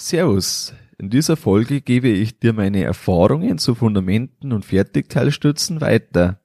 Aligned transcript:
Servus. 0.00 0.72
In 0.98 1.10
dieser 1.10 1.36
Folge 1.36 1.82
gebe 1.82 2.08
ich 2.08 2.38
dir 2.38 2.54
meine 2.54 2.82
Erfahrungen 2.82 3.58
zu 3.58 3.74
Fundamenten 3.74 4.50
und 4.52 4.64
Fertigteilstützen 4.64 5.82
weiter. 5.82 6.40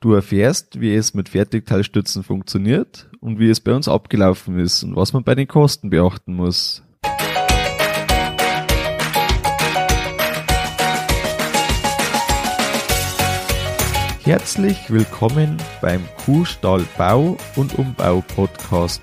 Du 0.00 0.14
erfährst, 0.14 0.80
wie 0.80 0.94
es 0.94 1.12
mit 1.12 1.28
Fertigteilstützen 1.28 2.22
funktioniert 2.22 3.10
und 3.20 3.38
wie 3.38 3.50
es 3.50 3.60
bei 3.60 3.74
uns 3.74 3.86
abgelaufen 3.86 4.58
ist 4.58 4.82
und 4.82 4.96
was 4.96 5.12
man 5.12 5.24
bei 5.24 5.34
den 5.34 5.46
Kosten 5.46 5.90
beachten 5.90 6.34
muss. 6.34 6.82
Herzlich 14.24 14.90
willkommen 14.90 15.58
beim 15.82 16.02
Kuhstall 16.24 16.84
Bau 16.96 17.36
und 17.56 17.78
Umbau 17.78 18.22
Podcast. 18.22 19.02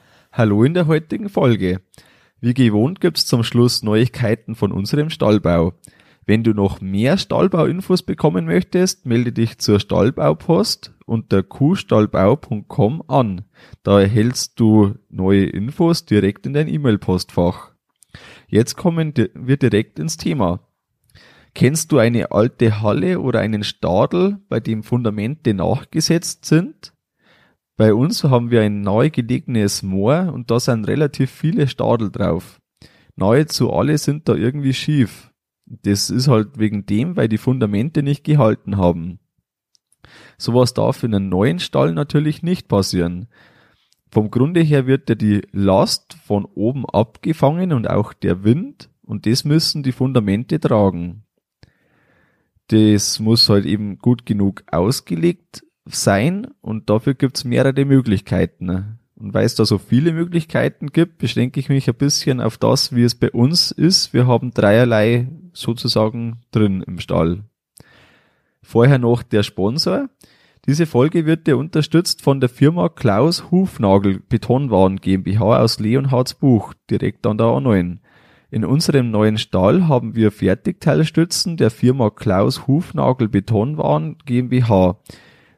Hallo 0.33 0.63
in 0.63 0.73
der 0.73 0.87
heutigen 0.87 1.27
Folge. 1.27 1.81
Wie 2.39 2.53
gewohnt 2.53 3.01
gibt's 3.01 3.25
zum 3.25 3.43
Schluss 3.43 3.83
Neuigkeiten 3.83 4.55
von 4.55 4.71
unserem 4.71 5.09
Stallbau. 5.09 5.73
Wenn 6.25 6.45
du 6.45 6.53
noch 6.53 6.79
mehr 6.79 7.17
Stallbauinfos 7.17 8.03
bekommen 8.03 8.45
möchtest, 8.45 9.05
melde 9.05 9.33
dich 9.33 9.57
zur 9.57 9.81
Stallbaupost 9.81 10.93
unter 11.05 11.43
kuhstallbau.com 11.43 13.03
an. 13.09 13.41
Da 13.83 13.99
erhältst 13.99 14.57
du 14.57 14.95
neue 15.09 15.47
Infos 15.47 16.05
direkt 16.05 16.45
in 16.45 16.53
dein 16.53 16.69
E-Mail-Postfach. 16.69 17.71
Jetzt 18.47 18.77
kommen 18.77 19.13
wir 19.33 19.57
direkt 19.57 19.99
ins 19.99 20.15
Thema. 20.15 20.61
Kennst 21.53 21.91
du 21.91 21.97
eine 21.97 22.31
alte 22.31 22.81
Halle 22.81 23.19
oder 23.19 23.41
einen 23.41 23.65
Stadel, 23.65 24.37
bei 24.47 24.61
dem 24.61 24.83
Fundamente 24.83 25.53
nachgesetzt 25.53 26.45
sind? 26.45 26.93
Bei 27.81 27.95
uns 27.95 28.23
haben 28.23 28.51
wir 28.51 28.61
ein 28.61 28.81
neu 28.81 29.09
gelegenes 29.09 29.81
Moor 29.81 30.31
und 30.31 30.51
da 30.51 30.59
sind 30.59 30.87
relativ 30.87 31.31
viele 31.31 31.67
Stadel 31.67 32.11
drauf. 32.11 32.61
Nahezu 33.15 33.73
alle 33.73 33.97
sind 33.97 34.29
da 34.29 34.35
irgendwie 34.35 34.75
schief. 34.75 35.31
Das 35.65 36.11
ist 36.11 36.27
halt 36.27 36.59
wegen 36.59 36.85
dem, 36.85 37.15
weil 37.15 37.27
die 37.27 37.39
Fundamente 37.39 38.03
nicht 38.03 38.23
gehalten 38.23 38.77
haben. 38.77 39.19
Sowas 40.37 40.75
darf 40.75 41.01
in 41.01 41.15
einem 41.15 41.29
neuen 41.29 41.57
Stall 41.57 41.95
natürlich 41.95 42.43
nicht 42.43 42.67
passieren. 42.67 43.29
Vom 44.11 44.29
Grunde 44.29 44.61
her 44.61 44.85
wird 44.85 45.09
ja 45.09 45.15
die 45.15 45.41
Last 45.51 46.13
von 46.23 46.45
oben 46.45 46.85
abgefangen 46.85 47.73
und 47.73 47.89
auch 47.89 48.13
der 48.13 48.43
Wind 48.43 48.91
und 49.01 49.25
das 49.25 49.43
müssen 49.43 49.81
die 49.81 49.91
Fundamente 49.91 50.59
tragen. 50.59 51.23
Das 52.67 53.19
muss 53.19 53.49
halt 53.49 53.65
eben 53.65 53.97
gut 53.97 54.27
genug 54.27 54.65
ausgelegt 54.71 55.63
sein 55.85 56.47
und 56.61 56.89
dafür 56.89 57.13
gibt's 57.13 57.43
mehrere 57.43 57.85
Möglichkeiten. 57.85 58.65
Ne? 58.65 58.97
Und 59.15 59.33
weil 59.33 59.45
es 59.45 59.55
da 59.55 59.65
so 59.65 59.77
viele 59.77 60.13
Möglichkeiten 60.13 60.87
gibt, 60.87 61.17
beschränke 61.17 61.59
ich 61.59 61.69
mich 61.69 61.87
ein 61.87 61.95
bisschen 61.95 62.41
auf 62.41 62.57
das, 62.57 62.95
wie 62.95 63.03
es 63.03 63.15
bei 63.15 63.31
uns 63.31 63.71
ist. 63.71 64.13
Wir 64.13 64.27
haben 64.27 64.51
dreierlei 64.51 65.27
sozusagen 65.53 66.41
drin 66.51 66.81
im 66.81 66.99
Stall. 66.99 67.43
Vorher 68.63 68.99
noch 68.99 69.23
der 69.23 69.43
Sponsor. 69.43 70.09
Diese 70.67 70.85
Folge 70.85 71.25
wird 71.25 71.47
dir 71.47 71.57
unterstützt 71.57 72.21
von 72.21 72.39
der 72.39 72.49
Firma 72.49 72.89
Klaus 72.89 73.49
Hufnagel 73.49 74.21
Betonwaren 74.27 74.97
GmbH 74.97 75.59
aus 75.59 75.79
Leonhardsbuch, 75.79 76.75
direkt 76.89 77.25
an 77.25 77.39
der 77.39 77.47
A9. 77.47 77.97
In 78.51 78.65
unserem 78.65 79.09
neuen 79.09 79.37
Stall 79.37 79.87
haben 79.87 80.13
wir 80.13 80.31
Fertigteilstützen 80.31 81.57
der 81.57 81.71
Firma 81.71 82.11
Klaus 82.11 82.67
Hufnagel 82.67 83.27
Betonwaren 83.27 84.17
GmbH. 84.25 84.99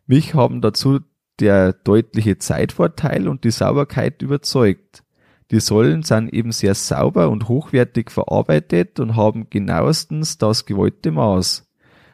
Mich 0.05 0.33
haben 0.33 0.61
dazu 0.61 0.99
der 1.39 1.73
deutliche 1.73 2.37
Zeitvorteil 2.37 3.27
und 3.27 3.43
die 3.43 3.51
Sauberkeit 3.51 4.21
überzeugt. 4.21 5.03
Die 5.51 5.59
Säulen 5.59 6.03
sind 6.03 6.33
eben 6.33 6.51
sehr 6.51 6.75
sauber 6.75 7.29
und 7.29 7.47
hochwertig 7.47 8.11
verarbeitet 8.11 8.99
und 8.99 9.15
haben 9.15 9.49
genauestens 9.49 10.37
das 10.37 10.65
gewollte 10.65 11.11
Maß. 11.11 11.69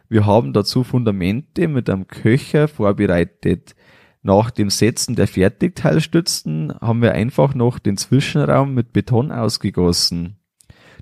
Wir 0.10 0.26
haben 0.26 0.54
dazu 0.54 0.84
Fundamente 0.84 1.68
mit 1.68 1.90
einem 1.90 2.08
Köcher 2.08 2.68
vorbereitet. 2.68 3.76
Nach 4.24 4.52
dem 4.52 4.70
Setzen 4.70 5.16
der 5.16 5.28
Fertigteilstützen 5.28 6.74
haben 6.82 7.02
wir 7.02 7.14
einfach 7.14 7.54
noch 7.56 7.80
den 7.80 7.96
Zwischenraum 7.96 8.74
mit 8.74 8.92
Beton 8.92 9.32
ausgegossen. 9.32 10.38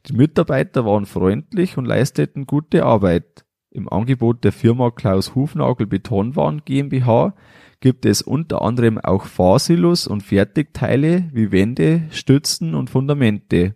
Die 0.05 0.13
Mitarbeiter 0.13 0.85
waren 0.85 1.05
freundlich 1.05 1.77
und 1.77 1.85
leisteten 1.85 2.45
gute 2.45 2.85
Arbeit. 2.85 3.46
Im 3.77 3.87
Angebot 3.87 4.43
der 4.43 4.51
Firma 4.51 4.89
Klaus 4.89 5.35
Hufnagel 5.35 5.85
Betonwaren 5.85 6.63
GmbH 6.65 7.35
gibt 7.79 8.07
es 8.07 8.23
unter 8.23 8.63
anderem 8.63 8.97
auch 8.97 9.25
Fahrsilos 9.25 10.07
und 10.07 10.23
Fertigteile 10.23 11.29
wie 11.31 11.51
Wände, 11.51 12.07
Stützen 12.09 12.73
und 12.73 12.89
Fundamente. 12.89 13.75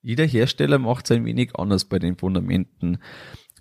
Jeder 0.00 0.24
Hersteller 0.24 0.78
macht 0.78 1.04
es 1.04 1.10
ein 1.14 1.26
wenig 1.26 1.54
anders 1.56 1.84
bei 1.84 1.98
den 1.98 2.16
Fundamenten. 2.16 2.96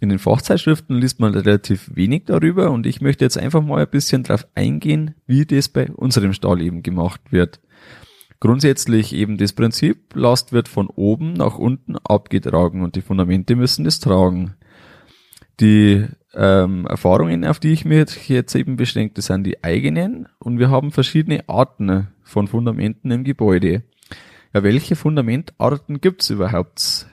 In 0.02 0.10
den 0.10 0.20
Fachzeitschriften 0.20 0.98
liest 0.98 1.20
man 1.20 1.34
relativ 1.34 1.90
wenig 1.96 2.24
darüber 2.26 2.72
und 2.72 2.86
ich 2.86 3.00
möchte 3.00 3.24
jetzt 3.24 3.38
einfach 3.38 3.62
mal 3.62 3.82
ein 3.82 3.90
bisschen 3.90 4.24
darauf 4.24 4.46
eingehen, 4.54 5.16
wie 5.26 5.46
das 5.46 5.70
bei 5.70 5.90
unserem 5.90 6.34
Stall 6.34 6.62
eben 6.62 6.84
gemacht 6.84 7.22
wird. 7.32 7.62
Grundsätzlich 8.42 9.14
eben 9.14 9.38
das 9.38 9.54
Prinzip, 9.54 10.14
Last 10.14 10.52
wird 10.52 10.68
von 10.68 10.88
oben 10.88 11.34
nach 11.34 11.58
unten 11.58 11.96
abgetragen 11.98 12.84
und 12.84 12.96
die 12.96 13.02
Fundamente 13.02 13.56
müssen 13.56 13.86
das 13.86 14.02
tragen. 14.02 14.56
Die 15.62 16.06
ähm, 16.34 16.86
Erfahrungen, 16.86 17.46
auf 17.46 17.60
die 17.60 17.72
ich 17.72 17.86
mich 17.86 18.28
jetzt 18.28 18.54
eben 18.56 18.76
beschränke, 18.76 19.22
sind 19.22 19.46
die 19.46 19.64
eigenen 19.64 20.28
und 20.40 20.60
wir 20.60 20.70
haben 20.70 20.92
verschiedene 20.92 21.48
Arten 21.48 22.10
von 22.24 22.48
Fundamenten 22.48 23.12
im 23.12 23.24
Gebäude. 23.24 23.84
Ja, 24.54 24.64
welche 24.64 24.98
Fundamentarten 24.98 26.02
gibt's 26.02 26.30
überhaupt? 26.30 27.08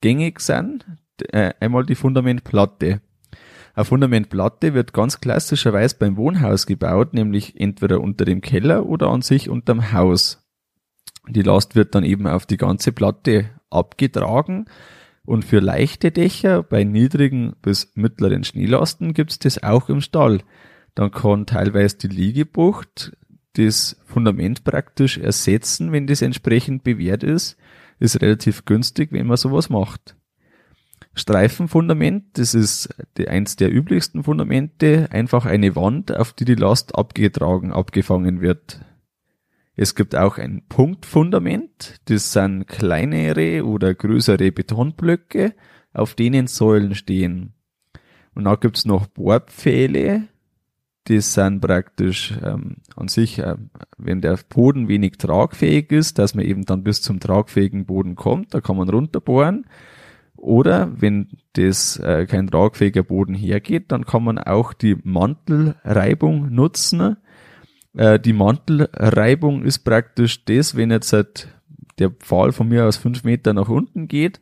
Gängig 0.00 0.40
sind 0.40 0.84
äh, 1.22 1.52
einmal 1.60 1.84
die 1.84 1.94
Fundamentplatte. 1.94 3.00
Eine 3.74 3.84
Fundamentplatte 3.84 4.74
wird 4.74 4.92
ganz 4.92 5.20
klassischerweise 5.20 5.96
beim 5.98 6.16
Wohnhaus 6.16 6.66
gebaut, 6.66 7.12
nämlich 7.12 7.60
entweder 7.60 8.00
unter 8.00 8.24
dem 8.24 8.40
Keller 8.40 8.86
oder 8.86 9.08
an 9.08 9.22
sich 9.22 9.48
unterm 9.48 9.92
Haus. 9.92 10.44
Die 11.28 11.42
Last 11.42 11.74
wird 11.74 11.94
dann 11.94 12.04
eben 12.04 12.26
auf 12.26 12.46
die 12.46 12.56
ganze 12.56 12.92
Platte 12.92 13.50
abgetragen 13.70 14.66
und 15.24 15.44
für 15.44 15.58
leichte 15.58 16.12
Dächer 16.12 16.62
bei 16.62 16.84
niedrigen 16.84 17.54
bis 17.62 17.92
mittleren 17.94 18.44
Schneelasten 18.44 19.14
gibt's 19.14 19.38
das 19.38 19.62
auch 19.62 19.88
im 19.88 20.00
Stall. 20.00 20.42
Dann 20.94 21.10
kann 21.10 21.46
teilweise 21.46 21.96
die 21.98 22.08
Liegebucht 22.08 23.16
das 23.54 23.96
Fundament 24.04 24.64
praktisch 24.64 25.18
ersetzen, 25.18 25.92
wenn 25.92 26.06
das 26.06 26.22
entsprechend 26.22 26.84
bewährt 26.84 27.22
ist. 27.22 27.56
Ist 27.98 28.20
relativ 28.20 28.64
günstig, 28.64 29.12
wenn 29.12 29.26
man 29.26 29.36
sowas 29.36 29.70
macht. 29.70 30.16
Streifenfundament, 31.14 32.38
das 32.38 32.54
ist 32.54 32.88
die, 33.16 33.28
eins 33.28 33.56
der 33.56 33.72
üblichsten 33.72 34.24
Fundamente, 34.24 35.08
einfach 35.10 35.46
eine 35.46 35.76
Wand, 35.76 36.14
auf 36.14 36.32
die 36.32 36.44
die 36.44 36.56
Last 36.56 36.96
abgetragen, 36.96 37.72
abgefangen 37.72 38.40
wird. 38.40 38.80
Es 39.76 39.94
gibt 39.94 40.14
auch 40.16 40.38
ein 40.38 40.62
Punktfundament, 40.68 42.00
das 42.06 42.32
sind 42.32 42.66
kleinere 42.66 43.64
oder 43.64 43.94
größere 43.94 44.52
Betonblöcke, 44.52 45.54
auf 45.92 46.14
denen 46.14 46.46
Säulen 46.46 46.94
stehen. 46.94 47.54
Und 48.34 48.44
dann 48.44 48.58
gibt's 48.60 48.84
noch 48.84 49.06
Bohrpfähle, 49.06 50.28
das 51.04 51.34
sind 51.34 51.60
praktisch 51.60 52.34
ähm, 52.42 52.76
an 52.96 53.08
sich, 53.08 53.38
äh, 53.38 53.56
wenn 53.98 54.20
der 54.20 54.38
Boden 54.48 54.88
wenig 54.88 55.18
tragfähig 55.18 55.92
ist, 55.92 56.18
dass 56.18 56.34
man 56.34 56.44
eben 56.44 56.64
dann 56.64 56.82
bis 56.82 57.02
zum 57.02 57.20
tragfähigen 57.20 57.84
Boden 57.84 58.16
kommt, 58.16 58.54
da 58.54 58.60
kann 58.60 58.76
man 58.76 58.88
runterbohren. 58.88 59.66
Oder 60.44 60.90
wenn 61.00 61.28
das 61.54 61.98
äh, 61.98 62.26
kein 62.26 62.48
tragfähiger 62.48 63.02
Boden 63.02 63.34
hergeht, 63.34 63.90
dann 63.90 64.04
kann 64.04 64.24
man 64.24 64.38
auch 64.38 64.74
die 64.74 64.94
Mantelreibung 65.02 66.54
nutzen. 66.54 67.16
Äh, 67.96 68.20
die 68.20 68.34
Mantelreibung 68.34 69.64
ist 69.64 69.84
praktisch 69.84 70.44
das, 70.44 70.76
wenn 70.76 70.90
jetzt 70.90 71.14
halt 71.14 71.48
der 71.98 72.10
Pfahl 72.10 72.52
von 72.52 72.68
mir 72.68 72.84
aus 72.84 72.98
fünf 72.98 73.24
Meter 73.24 73.54
nach 73.54 73.70
unten 73.70 74.06
geht, 74.06 74.38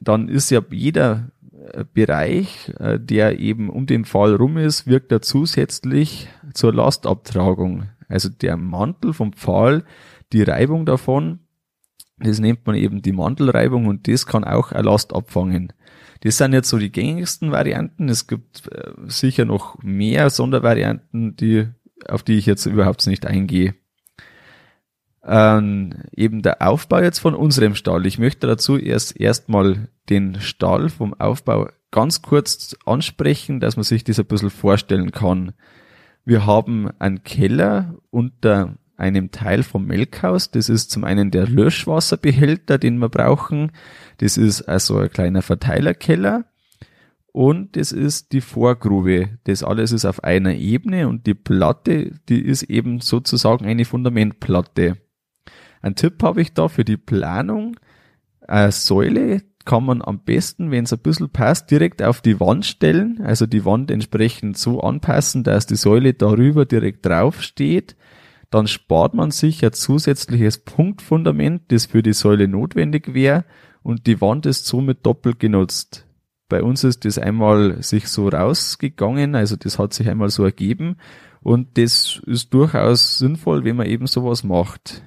dann 0.00 0.30
ist 0.30 0.50
ja 0.50 0.62
jeder 0.70 1.32
äh, 1.74 1.84
Bereich, 1.92 2.72
äh, 2.78 2.98
der 2.98 3.40
eben 3.40 3.68
um 3.68 3.84
den 3.84 4.06
Pfahl 4.06 4.36
rum 4.36 4.56
ist, 4.56 4.86
wirkt 4.86 5.12
er 5.12 5.20
zusätzlich 5.20 6.28
zur 6.54 6.72
Lastabtragung. 6.72 7.90
Also 8.08 8.30
der 8.30 8.56
Mantel 8.56 9.12
vom 9.12 9.34
Pfahl, 9.34 9.84
die 10.32 10.44
Reibung 10.44 10.86
davon, 10.86 11.40
das 12.20 12.38
nennt 12.38 12.66
man 12.66 12.76
eben 12.76 13.02
die 13.02 13.12
Mantelreibung 13.12 13.86
und 13.86 14.08
das 14.08 14.26
kann 14.26 14.44
auch 14.44 14.72
eine 14.72 14.82
Last 14.82 15.14
abfangen. 15.14 15.72
Das 16.20 16.36
sind 16.36 16.52
jetzt 16.52 16.68
so 16.68 16.78
die 16.78 16.92
gängigsten 16.92 17.50
Varianten. 17.50 18.08
Es 18.08 18.26
gibt 18.26 18.68
äh, 18.68 18.92
sicher 19.06 19.46
noch 19.46 19.82
mehr 19.82 20.28
Sondervarianten, 20.28 21.36
die, 21.36 21.68
auf 22.06 22.22
die 22.22 22.36
ich 22.36 22.46
jetzt 22.46 22.66
überhaupt 22.66 23.06
nicht 23.06 23.26
eingehe. 23.26 23.74
Ähm, 25.24 25.94
eben 26.14 26.42
der 26.42 26.62
Aufbau 26.66 27.00
jetzt 27.00 27.18
von 27.18 27.34
unserem 27.34 27.74
Stall. 27.74 28.06
Ich 28.06 28.18
möchte 28.18 28.46
dazu 28.46 28.76
erst 28.76 29.18
erstmal 29.18 29.88
den 30.08 30.40
Stall 30.40 30.88
vom 30.88 31.14
Aufbau 31.14 31.68
ganz 31.90 32.22
kurz 32.22 32.76
ansprechen, 32.84 33.60
dass 33.60 33.76
man 33.76 33.84
sich 33.84 34.04
das 34.04 34.18
ein 34.18 34.26
bisschen 34.26 34.50
vorstellen 34.50 35.12
kann. 35.12 35.52
Wir 36.24 36.46
haben 36.46 36.90
einen 36.98 37.22
Keller 37.22 37.96
unter 38.10 38.76
einem 39.00 39.30
Teil 39.30 39.62
vom 39.62 39.86
Melkhaus. 39.86 40.50
Das 40.50 40.68
ist 40.68 40.90
zum 40.90 41.04
einen 41.04 41.30
der 41.30 41.48
Löschwasserbehälter, 41.48 42.78
den 42.78 42.98
wir 42.98 43.08
brauchen. 43.08 43.72
Das 44.18 44.36
ist 44.36 44.62
also 44.62 44.98
ein 44.98 45.10
kleiner 45.10 45.42
Verteilerkeller. 45.42 46.44
Und 47.32 47.76
das 47.76 47.92
ist 47.92 48.32
die 48.32 48.40
Vorgrube. 48.40 49.38
Das 49.44 49.62
alles 49.62 49.92
ist 49.92 50.04
auf 50.04 50.24
einer 50.24 50.54
Ebene 50.54 51.08
und 51.08 51.26
die 51.26 51.34
Platte, 51.34 52.12
die 52.28 52.40
ist 52.40 52.64
eben 52.64 53.00
sozusagen 53.00 53.66
eine 53.66 53.84
Fundamentplatte. 53.84 54.96
Ein 55.80 55.94
Tipp 55.94 56.22
habe 56.22 56.42
ich 56.42 56.52
da 56.52 56.68
für 56.68 56.84
die 56.84 56.96
Planung. 56.96 57.76
Eine 58.46 58.72
Säule 58.72 59.42
kann 59.64 59.84
man 59.84 60.02
am 60.02 60.24
besten, 60.24 60.70
wenn 60.70 60.84
es 60.84 60.92
ein 60.92 60.98
bisschen 60.98 61.30
passt, 61.30 61.70
direkt 61.70 62.02
auf 62.02 62.20
die 62.20 62.40
Wand 62.40 62.66
stellen. 62.66 63.20
Also 63.22 63.46
die 63.46 63.64
Wand 63.64 63.90
entsprechend 63.90 64.58
so 64.58 64.80
anpassen, 64.80 65.44
dass 65.44 65.66
die 65.66 65.76
Säule 65.76 66.14
darüber 66.14 66.66
direkt 66.66 67.06
drauf 67.06 67.42
steht 67.42 67.96
dann 68.50 68.66
spart 68.66 69.14
man 69.14 69.30
sich 69.30 69.64
ein 69.64 69.72
zusätzliches 69.72 70.58
Punktfundament, 70.58 71.70
das 71.72 71.86
für 71.86 72.02
die 72.02 72.12
Säule 72.12 72.48
notwendig 72.48 73.14
wäre 73.14 73.44
und 73.82 74.06
die 74.06 74.20
Wand 74.20 74.46
ist 74.46 74.66
somit 74.66 75.06
doppelt 75.06 75.38
genutzt. 75.38 76.06
Bei 76.48 76.62
uns 76.62 76.82
ist 76.82 77.04
das 77.04 77.16
einmal 77.16 77.80
sich 77.82 78.08
so 78.08 78.28
rausgegangen, 78.28 79.36
also 79.36 79.54
das 79.54 79.78
hat 79.78 79.94
sich 79.94 80.08
einmal 80.08 80.30
so 80.30 80.44
ergeben 80.44 80.96
und 81.40 81.78
das 81.78 82.20
ist 82.26 82.52
durchaus 82.52 83.18
sinnvoll, 83.18 83.64
wenn 83.64 83.76
man 83.76 83.86
eben 83.86 84.08
sowas 84.08 84.42
macht. 84.42 85.02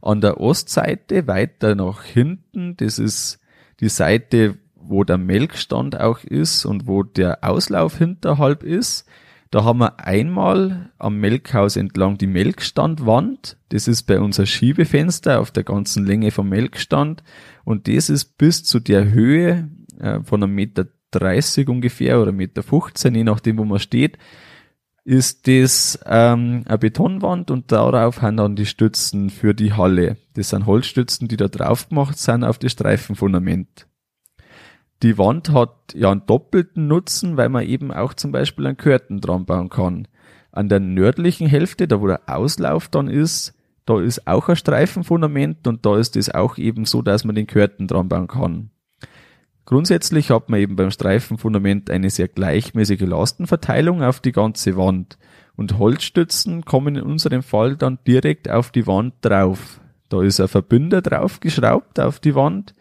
An 0.00 0.20
der 0.20 0.40
Ostseite 0.40 1.26
weiter 1.26 1.74
nach 1.74 2.04
hinten, 2.04 2.76
das 2.76 3.00
ist 3.00 3.40
die 3.80 3.88
Seite, 3.88 4.58
wo 4.76 5.02
der 5.02 5.18
Melkstand 5.18 5.98
auch 5.98 6.22
ist 6.22 6.64
und 6.64 6.86
wo 6.86 7.02
der 7.02 7.42
Auslauf 7.42 7.98
hinterhalb 7.98 8.62
ist. 8.62 9.06
Da 9.50 9.64
haben 9.64 9.78
wir 9.78 9.98
einmal 10.00 10.90
am 10.98 11.18
Melkhaus 11.20 11.76
entlang 11.76 12.18
die 12.18 12.26
Melkstandwand. 12.26 13.56
Das 13.70 13.88
ist 13.88 14.02
bei 14.02 14.20
unser 14.20 14.44
Schiebefenster 14.44 15.40
auf 15.40 15.50
der 15.50 15.64
ganzen 15.64 16.04
Länge 16.04 16.30
vom 16.30 16.50
Melkstand. 16.50 17.22
Und 17.64 17.88
das 17.88 18.10
ist 18.10 18.36
bis 18.36 18.64
zu 18.64 18.78
der 18.78 19.10
Höhe 19.10 19.70
äh, 19.98 20.20
von 20.22 20.42
einem 20.42 20.54
Meter 20.54 20.86
30 21.12 21.68
ungefähr 21.68 22.20
oder 22.20 22.32
Meter 22.32 22.62
15, 22.62 23.14
je 23.14 23.24
nachdem, 23.24 23.58
wo 23.58 23.64
man 23.64 23.78
steht, 23.78 24.18
ist 25.04 25.48
das 25.48 25.98
ähm, 26.04 26.64
eine 26.66 26.78
Betonwand 26.78 27.50
und 27.50 27.72
darauf 27.72 28.20
haben 28.20 28.36
dann 28.36 28.56
die 28.56 28.66
Stützen 28.66 29.30
für 29.30 29.54
die 29.54 29.72
Halle. 29.72 30.18
Das 30.34 30.50
sind 30.50 30.66
Holzstützen, 30.66 31.28
die 31.28 31.38
da 31.38 31.48
drauf 31.48 31.88
gemacht 31.88 32.18
sind 32.18 32.44
auf 32.44 32.58
das 32.58 32.72
Streifenfundament. 32.72 33.87
Die 35.02 35.16
Wand 35.16 35.50
hat 35.50 35.94
ja 35.94 36.10
einen 36.10 36.26
doppelten 36.26 36.88
Nutzen, 36.88 37.36
weil 37.36 37.48
man 37.48 37.64
eben 37.64 37.92
auch 37.92 38.14
zum 38.14 38.32
Beispiel 38.32 38.66
einen 38.66 38.76
Körten 38.76 39.20
dran 39.20 39.44
bauen 39.44 39.68
kann. 39.68 40.08
An 40.50 40.68
der 40.68 40.80
nördlichen 40.80 41.46
Hälfte, 41.46 41.86
da 41.86 42.00
wo 42.00 42.08
der 42.08 42.22
Auslauf 42.26 42.88
dann 42.88 43.08
ist, 43.08 43.54
da 43.86 44.00
ist 44.00 44.26
auch 44.26 44.48
ein 44.48 44.56
Streifenfundament 44.56 45.66
und 45.66 45.86
da 45.86 45.96
ist 45.96 46.16
es 46.16 46.34
auch 46.34 46.58
eben 46.58 46.84
so, 46.84 47.00
dass 47.00 47.24
man 47.24 47.36
den 47.36 47.46
Körten 47.46 47.86
dran 47.86 48.08
bauen 48.08 48.26
kann. 48.26 48.70
Grundsätzlich 49.64 50.30
hat 50.30 50.48
man 50.48 50.60
eben 50.60 50.76
beim 50.76 50.90
Streifenfundament 50.90 51.90
eine 51.90 52.10
sehr 52.10 52.28
gleichmäßige 52.28 53.02
Lastenverteilung 53.02 54.02
auf 54.02 54.20
die 54.20 54.32
ganze 54.32 54.76
Wand 54.76 55.18
und 55.56 55.78
Holzstützen 55.78 56.64
kommen 56.64 56.96
in 56.96 57.02
unserem 57.02 57.42
Fall 57.42 57.76
dann 57.76 57.98
direkt 58.06 58.50
auf 58.50 58.70
die 58.70 58.86
Wand 58.86 59.14
drauf. 59.20 59.80
Da 60.08 60.22
ist 60.22 60.40
ein 60.40 60.48
Verbünder 60.48 61.02
drauf 61.02 61.40
geschraubt 61.40 62.00
auf 62.00 62.18
die 62.18 62.34
Wand 62.34 62.74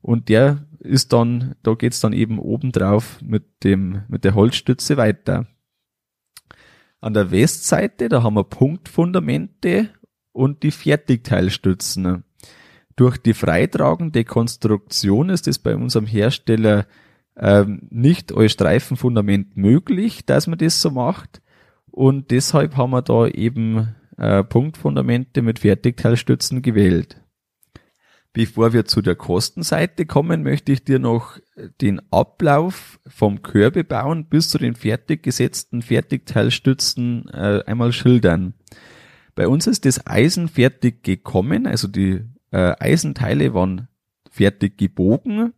und 0.00 0.28
der 0.28 0.64
ist 0.80 1.12
dann, 1.12 1.54
da 1.62 1.74
geht's 1.74 2.00
dann 2.00 2.12
eben 2.12 2.38
oben 2.38 2.72
drauf 2.72 3.20
mit 3.22 3.64
dem, 3.64 4.02
mit 4.08 4.24
der 4.24 4.34
Holzstütze 4.34 4.96
weiter. 4.96 5.46
An 7.00 7.14
der 7.14 7.30
Westseite, 7.30 8.08
da 8.08 8.22
haben 8.22 8.34
wir 8.34 8.44
Punktfundamente 8.44 9.90
und 10.32 10.62
die 10.62 10.70
Fertigteilstützen. 10.70 12.24
Durch 12.96 13.16
die 13.16 13.34
freitragende 13.34 14.24
Konstruktion 14.24 15.30
ist 15.30 15.48
es 15.48 15.58
bei 15.58 15.74
unserem 15.74 16.06
Hersteller 16.06 16.86
ähm, 17.36 17.88
nicht 17.90 18.32
als 18.32 18.52
Streifenfundament 18.52 19.56
möglich, 19.56 20.26
dass 20.26 20.46
man 20.46 20.58
das 20.58 20.82
so 20.82 20.90
macht. 20.90 21.40
Und 21.90 22.30
deshalb 22.30 22.76
haben 22.76 22.90
wir 22.90 23.02
da 23.02 23.26
eben 23.26 23.94
äh, 24.16 24.44
Punktfundamente 24.44 25.42
mit 25.42 25.60
Fertigteilstützen 25.60 26.62
gewählt. 26.62 27.20
Bevor 28.32 28.72
wir 28.72 28.84
zu 28.84 29.02
der 29.02 29.16
Kostenseite 29.16 30.06
kommen, 30.06 30.44
möchte 30.44 30.70
ich 30.70 30.84
dir 30.84 31.00
noch 31.00 31.38
den 31.80 32.00
Ablauf 32.12 33.00
vom 33.06 33.42
Körbebauen 33.42 34.26
bis 34.26 34.48
zu 34.50 34.58
den 34.58 34.76
fertig 34.76 35.24
gesetzten 35.24 35.82
Fertigteilstützen 35.82 37.28
äh, 37.28 37.64
einmal 37.66 37.92
schildern. 37.92 38.54
Bei 39.34 39.48
uns 39.48 39.66
ist 39.66 39.84
das 39.84 40.06
Eisen 40.06 40.48
fertig 40.48 41.02
gekommen, 41.02 41.66
also 41.66 41.88
die 41.88 42.20
äh, 42.52 42.74
Eisenteile 42.78 43.52
waren 43.52 43.88
fertig 44.30 44.78
gebogen 44.78 45.52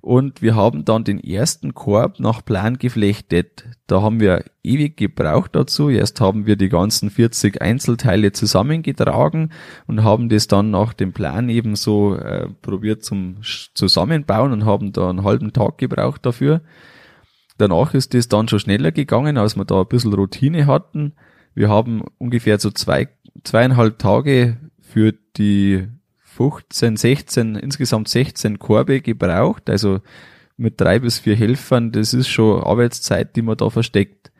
und 0.00 0.42
wir 0.42 0.54
haben 0.54 0.84
dann 0.84 1.02
den 1.02 1.18
ersten 1.18 1.74
Korb 1.74 2.20
nach 2.20 2.44
Plan 2.44 2.78
geflechtet. 2.78 3.64
Da 3.88 4.00
haben 4.00 4.20
wir 4.20 4.44
ewig 4.62 4.96
gebraucht 4.96 5.56
dazu. 5.56 5.90
Erst 5.90 6.20
haben 6.20 6.46
wir 6.46 6.56
die 6.56 6.68
ganzen 6.68 7.10
40 7.10 7.60
Einzelteile 7.60 8.32
zusammengetragen 8.32 9.52
und 9.86 10.04
haben 10.04 10.28
das 10.28 10.46
dann 10.46 10.70
nach 10.70 10.92
dem 10.92 11.12
Plan 11.12 11.48
eben 11.48 11.74
so 11.74 12.14
äh, 12.14 12.48
probiert 12.62 13.04
zum 13.04 13.38
Zusammenbauen 13.42 14.52
und 14.52 14.64
haben 14.64 14.92
da 14.92 15.10
einen 15.10 15.24
halben 15.24 15.52
Tag 15.52 15.78
gebraucht 15.78 16.24
dafür. 16.24 16.62
Danach 17.58 17.92
ist 17.92 18.14
das 18.14 18.28
dann 18.28 18.46
schon 18.46 18.60
schneller 18.60 18.92
gegangen, 18.92 19.36
als 19.36 19.56
wir 19.56 19.64
da 19.64 19.80
ein 19.80 19.88
bisschen 19.88 20.14
Routine 20.14 20.66
hatten. 20.66 21.14
Wir 21.54 21.68
haben 21.68 22.04
ungefähr 22.18 22.60
so 22.60 22.70
zwei, 22.70 23.08
zweieinhalb 23.42 23.98
Tage 23.98 24.58
für 24.80 25.12
die 25.36 25.88
15, 26.38 26.96
16, 26.96 27.56
insgesamt 27.56 28.08
16 28.08 28.60
Korbe 28.60 29.00
gebraucht, 29.00 29.68
also 29.68 30.00
mit 30.56 30.80
drei 30.80 31.00
bis 31.00 31.18
vier 31.18 31.34
Helfern, 31.34 31.90
das 31.90 32.14
ist 32.14 32.28
schon 32.28 32.62
Arbeitszeit, 32.62 33.34
die 33.34 33.42
man 33.42 33.56
da 33.56 33.70
versteckt. 33.70 34.30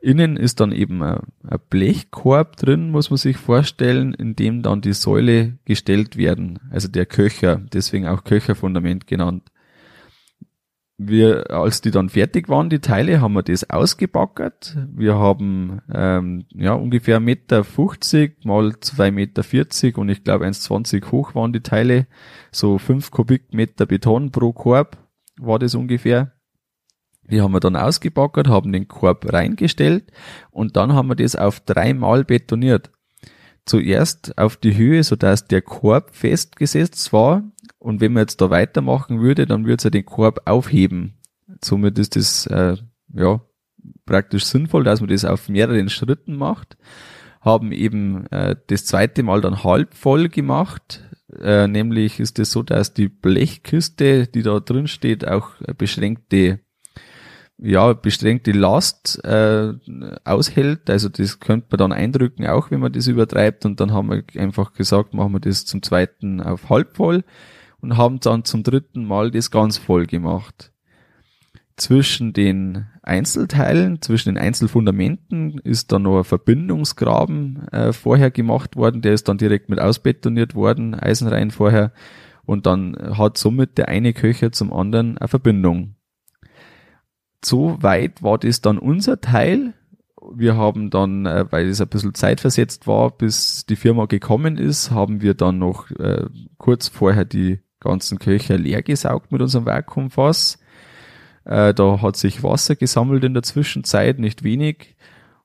Innen 0.00 0.38
ist 0.38 0.60
dann 0.60 0.72
eben 0.72 1.02
ein, 1.02 1.20
Blechkorb 1.68 2.56
drin, 2.56 2.90
muss 2.90 3.10
man 3.10 3.18
sich 3.18 3.36
vorstellen, 3.36 4.14
in 4.14 4.34
dem 4.34 4.62
dann 4.62 4.80
die 4.80 4.94
Säule 4.94 5.58
gestellt 5.66 6.16
werden, 6.16 6.58
also 6.70 6.88
der 6.88 7.04
Köcher, 7.04 7.60
deswegen 7.70 8.06
auch 8.06 8.24
Köcherfundament 8.24 9.06
genannt 9.06 9.50
wir, 11.02 11.50
als 11.50 11.80
die 11.80 11.90
dann 11.90 12.10
fertig 12.10 12.50
waren, 12.50 12.68
die 12.68 12.80
Teile, 12.80 13.22
haben 13.22 13.32
wir 13.32 13.42
das 13.42 13.70
ausgebackert. 13.70 14.76
Wir 14.92 15.14
haben 15.16 15.80
ähm, 15.90 16.44
ja 16.52 16.74
ungefähr 16.74 17.18
1,50 17.18 17.20
Meter 17.20 17.64
50 17.64 18.44
mal 18.44 18.68
2,40 18.68 19.10
Meter 19.10 19.42
40 19.42 19.96
und 19.96 20.10
ich 20.10 20.24
glaube 20.24 20.46
1,20 20.46 21.10
hoch 21.10 21.34
waren 21.34 21.54
die 21.54 21.62
Teile. 21.62 22.06
So 22.52 22.76
5 22.76 23.10
Kubikmeter 23.10 23.86
Beton 23.86 24.30
pro 24.30 24.52
Korb 24.52 24.98
war 25.38 25.58
das 25.58 25.74
ungefähr. 25.74 26.32
Die 27.22 27.40
haben 27.40 27.52
wir 27.52 27.60
dann 27.60 27.76
ausgebackert, 27.76 28.48
haben 28.48 28.70
den 28.72 28.86
Korb 28.86 29.32
reingestellt 29.32 30.12
und 30.50 30.76
dann 30.76 30.92
haben 30.92 31.08
wir 31.08 31.16
das 31.16 31.34
auf 31.34 31.60
dreimal 31.60 32.24
betoniert. 32.24 32.90
Zuerst 33.64 34.36
auf 34.36 34.56
die 34.56 34.76
Höhe, 34.76 35.02
so 35.02 35.16
dass 35.16 35.46
der 35.46 35.62
Korb 35.62 36.14
festgesetzt 36.14 37.12
war 37.14 37.44
und 37.80 38.00
wenn 38.00 38.12
man 38.12 38.22
jetzt 38.22 38.40
da 38.40 38.50
weitermachen 38.50 39.20
würde, 39.20 39.46
dann 39.46 39.64
würde 39.64 39.78
es 39.78 39.84
ja 39.84 39.90
den 39.90 40.04
Korb 40.04 40.42
aufheben. 40.44 41.14
Somit 41.64 41.98
ist 41.98 42.14
das 42.14 42.46
äh, 42.46 42.76
ja 43.12 43.40
praktisch 44.04 44.44
sinnvoll, 44.44 44.84
dass 44.84 45.00
man 45.00 45.08
das 45.08 45.24
auf 45.24 45.48
mehreren 45.48 45.88
Schritten 45.88 46.36
macht. 46.36 46.76
Haben 47.40 47.72
eben 47.72 48.26
äh, 48.26 48.54
das 48.66 48.84
zweite 48.84 49.22
Mal 49.22 49.40
dann 49.40 49.64
halb 49.64 49.94
voll 49.94 50.28
gemacht. 50.28 51.08
Äh, 51.40 51.68
nämlich 51.68 52.20
ist 52.20 52.38
es 52.38 52.48
das 52.48 52.50
so, 52.52 52.62
dass 52.62 52.92
die 52.92 53.08
Blechkiste, 53.08 54.26
die 54.26 54.42
da 54.42 54.60
drin 54.60 54.86
steht, 54.86 55.26
auch 55.26 55.52
beschränkte 55.78 56.60
ja, 57.62 57.92
beschränkte 57.92 58.52
Last 58.52 59.22
äh, 59.24 59.72
aushält. 60.24 60.88
Also 60.88 61.08
das 61.10 61.40
könnte 61.40 61.66
man 61.70 61.78
dann 61.78 61.92
eindrücken, 61.92 62.46
auch 62.46 62.70
wenn 62.70 62.80
man 62.80 62.92
das 62.92 63.06
übertreibt. 63.06 63.66
Und 63.66 63.80
dann 63.80 63.92
haben 63.92 64.10
wir 64.10 64.22
einfach 64.40 64.72
gesagt, 64.72 65.12
machen 65.12 65.32
wir 65.32 65.40
das 65.40 65.66
zum 65.66 65.82
zweiten 65.82 66.40
auf 66.40 66.70
halb 66.70 66.96
voll 66.96 67.22
und 67.80 67.96
haben 67.96 68.20
dann 68.20 68.44
zum 68.44 68.62
dritten 68.62 69.04
Mal 69.04 69.30
das 69.30 69.50
ganz 69.50 69.78
voll 69.78 70.06
gemacht. 70.06 70.72
Zwischen 71.76 72.34
den 72.34 72.86
Einzelteilen, 73.02 74.02
zwischen 74.02 74.34
den 74.34 74.38
Einzelfundamenten 74.38 75.58
ist 75.64 75.92
dann 75.92 76.02
noch 76.02 76.18
ein 76.18 76.24
Verbindungsgraben 76.24 77.68
äh, 77.68 77.92
vorher 77.92 78.30
gemacht 78.30 78.76
worden, 78.76 79.00
der 79.00 79.14
ist 79.14 79.28
dann 79.28 79.38
direkt 79.38 79.70
mit 79.70 79.80
ausbetoniert 79.80 80.54
worden, 80.54 80.94
Eisenreihen 80.94 81.50
vorher, 81.50 81.92
und 82.44 82.66
dann 82.66 82.96
hat 83.16 83.38
somit 83.38 83.78
der 83.78 83.88
eine 83.88 84.12
Köcher 84.12 84.52
zum 84.52 84.72
anderen 84.72 85.16
eine 85.16 85.28
Verbindung. 85.28 85.94
So 87.44 87.82
weit 87.82 88.22
war 88.22 88.38
das 88.38 88.60
dann 88.60 88.78
unser 88.78 89.20
Teil. 89.20 89.72
Wir 90.34 90.56
haben 90.56 90.90
dann, 90.90 91.24
äh, 91.24 91.46
weil 91.50 91.68
es 91.68 91.80
ein 91.80 91.88
bisschen 91.88 92.14
zeitversetzt 92.14 92.86
war, 92.86 93.10
bis 93.10 93.64
die 93.64 93.76
Firma 93.76 94.04
gekommen 94.04 94.58
ist, 94.58 94.90
haben 94.90 95.22
wir 95.22 95.34
dann 95.34 95.58
noch 95.58 95.90
äh, 95.92 96.26
kurz 96.58 96.88
vorher 96.88 97.24
die 97.24 97.60
ganzen 97.80 98.18
Köcher 98.18 98.58
leer 98.58 98.82
gesaugt 98.82 99.32
mit 99.32 99.42
unserem 99.42 99.66
Vakuumfass. 99.66 100.58
Äh, 101.44 101.74
da 101.74 102.00
hat 102.02 102.16
sich 102.16 102.42
Wasser 102.42 102.76
gesammelt 102.76 103.24
in 103.24 103.34
der 103.34 103.42
Zwischenzeit, 103.42 104.18
nicht 104.18 104.44
wenig. 104.44 104.96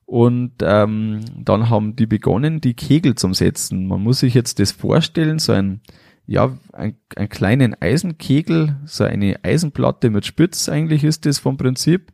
Und 0.04 0.52
ähm, 0.62 1.24
dann 1.36 1.68
haben 1.68 1.96
die 1.96 2.06
begonnen, 2.06 2.60
die 2.60 2.74
Kegel 2.74 3.16
zum 3.16 3.34
Setzen. 3.34 3.88
Man 3.88 4.02
muss 4.02 4.20
sich 4.20 4.34
jetzt 4.34 4.60
das 4.60 4.70
vorstellen, 4.70 5.40
so 5.40 5.52
ein, 5.52 5.80
ja, 6.26 6.56
ein, 6.72 6.96
ein 7.16 7.28
kleinen 7.28 7.74
Eisenkegel, 7.80 8.76
so 8.84 9.04
eine 9.04 9.42
Eisenplatte 9.42 10.10
mit 10.10 10.24
Spitz 10.24 10.68
eigentlich 10.68 11.02
ist 11.02 11.26
das 11.26 11.40
vom 11.40 11.56
Prinzip. 11.56 12.12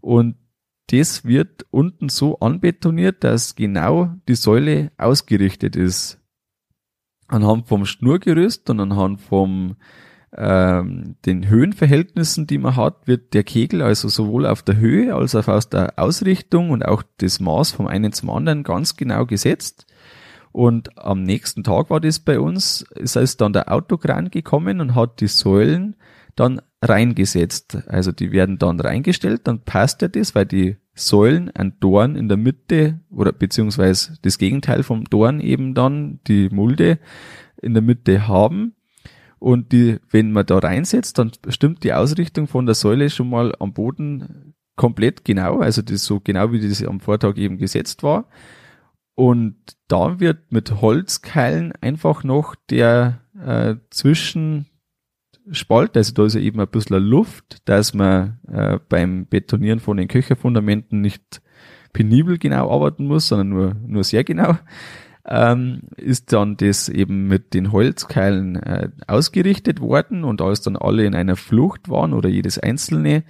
Und 0.00 0.36
das 0.90 1.26
wird 1.26 1.66
unten 1.70 2.08
so 2.08 2.38
anbetoniert, 2.38 3.22
dass 3.24 3.56
genau 3.56 4.14
die 4.26 4.36
Säule 4.36 4.90
ausgerichtet 4.96 5.76
ist 5.76 6.17
anhand 7.28 7.68
vom 7.68 7.86
Schnurgerüst 7.86 8.68
und 8.70 8.80
anhand 8.80 9.20
vom 9.20 9.76
ähm, 10.36 11.16
den 11.24 11.48
Höhenverhältnissen, 11.48 12.46
die 12.46 12.58
man 12.58 12.76
hat, 12.76 13.06
wird 13.06 13.32
der 13.34 13.44
Kegel 13.44 13.82
also 13.82 14.08
sowohl 14.08 14.46
auf 14.46 14.62
der 14.62 14.76
Höhe 14.76 15.14
als 15.14 15.34
auch 15.34 15.48
aus 15.48 15.70
der 15.70 15.98
Ausrichtung 15.98 16.70
und 16.70 16.84
auch 16.84 17.02
das 17.18 17.40
Maß 17.40 17.72
vom 17.72 17.86
einen 17.86 18.12
zum 18.12 18.30
anderen 18.30 18.62
ganz 18.62 18.96
genau 18.96 19.24
gesetzt. 19.24 19.86
Und 20.52 20.98
am 20.98 21.22
nächsten 21.22 21.62
Tag 21.62 21.90
war 21.90 22.00
das 22.00 22.18
bei 22.18 22.40
uns, 22.40 22.82
ist 22.94 23.16
es 23.16 23.36
dann 23.36 23.52
der 23.52 23.72
Autokran 23.72 24.30
gekommen 24.30 24.80
und 24.80 24.94
hat 24.94 25.20
die 25.20 25.28
Säulen 25.28 25.96
dann 26.38 26.60
reingesetzt. 26.82 27.78
Also 27.88 28.12
die 28.12 28.32
werden 28.32 28.58
dann 28.58 28.80
reingestellt, 28.80 29.42
dann 29.44 29.64
passt 29.64 30.02
ja 30.02 30.08
das, 30.08 30.34
weil 30.34 30.46
die 30.46 30.76
Säulen 30.94 31.50
ein 31.50 31.78
Dorn 31.80 32.16
in 32.16 32.28
der 32.28 32.36
Mitte 32.36 33.00
oder 33.10 33.32
beziehungsweise 33.32 34.18
das 34.22 34.38
Gegenteil 34.38 34.82
vom 34.82 35.04
Dorn 35.04 35.40
eben 35.40 35.74
dann 35.74 36.20
die 36.26 36.48
Mulde 36.50 36.98
in 37.60 37.74
der 37.74 37.82
Mitte 37.82 38.28
haben. 38.28 38.74
Und 39.38 39.72
die, 39.72 39.98
wenn 40.10 40.32
man 40.32 40.46
da 40.46 40.58
reinsetzt, 40.58 41.18
dann 41.18 41.30
stimmt 41.48 41.84
die 41.84 41.92
Ausrichtung 41.92 42.48
von 42.48 42.66
der 42.66 42.74
Säule 42.74 43.08
schon 43.10 43.30
mal 43.30 43.54
am 43.60 43.72
Boden 43.72 44.54
komplett 44.76 45.24
genau, 45.24 45.58
also 45.58 45.82
das 45.82 46.04
so 46.04 46.20
genau 46.20 46.52
wie 46.52 46.66
das 46.66 46.82
am 46.84 47.00
Vortag 47.00 47.36
eben 47.36 47.58
gesetzt 47.58 48.02
war. 48.02 48.26
Und 49.14 49.56
da 49.88 50.20
wird 50.20 50.52
mit 50.52 50.80
Holzkeilen 50.80 51.72
einfach 51.80 52.22
noch 52.22 52.54
der 52.70 53.20
äh, 53.44 53.74
zwischen 53.90 54.66
Spalt, 55.50 55.96
also 55.96 56.12
da 56.12 56.26
ist 56.26 56.34
ja 56.34 56.40
eben 56.40 56.60
ein 56.60 56.68
bisschen 56.68 57.02
Luft, 57.02 57.68
dass 57.68 57.94
man 57.94 58.38
äh, 58.50 58.78
beim 58.88 59.26
Betonieren 59.26 59.80
von 59.80 59.96
den 59.96 60.08
Köcherfundamenten 60.08 61.00
nicht 61.00 61.40
penibel 61.92 62.38
genau 62.38 62.70
arbeiten 62.70 63.06
muss, 63.06 63.28
sondern 63.28 63.48
nur, 63.48 63.76
nur 63.86 64.04
sehr 64.04 64.24
genau, 64.24 64.56
ähm, 65.26 65.82
ist 65.96 66.32
dann 66.32 66.56
das 66.56 66.88
eben 66.88 67.28
mit 67.28 67.54
den 67.54 67.72
Holzkeilen 67.72 68.56
äh, 68.56 68.90
ausgerichtet 69.06 69.80
worden 69.80 70.24
und 70.24 70.40
als 70.40 70.60
dann 70.60 70.76
alle 70.76 71.04
in 71.04 71.14
einer 71.14 71.36
Flucht 71.36 71.88
waren 71.88 72.14
oder 72.14 72.28
jedes 72.28 72.58
einzelne, 72.58 73.24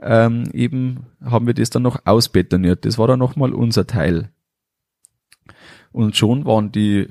ähm, 0.00 0.44
eben 0.52 1.06
haben 1.22 1.46
wir 1.46 1.54
das 1.54 1.70
dann 1.70 1.82
noch 1.82 2.00
ausbetoniert. 2.04 2.84
Das 2.84 2.98
war 2.98 3.06
dann 3.06 3.18
nochmal 3.18 3.52
unser 3.52 3.86
Teil. 3.86 4.30
Und 5.92 6.16
schon 6.16 6.44
waren 6.44 6.72
die 6.72 7.08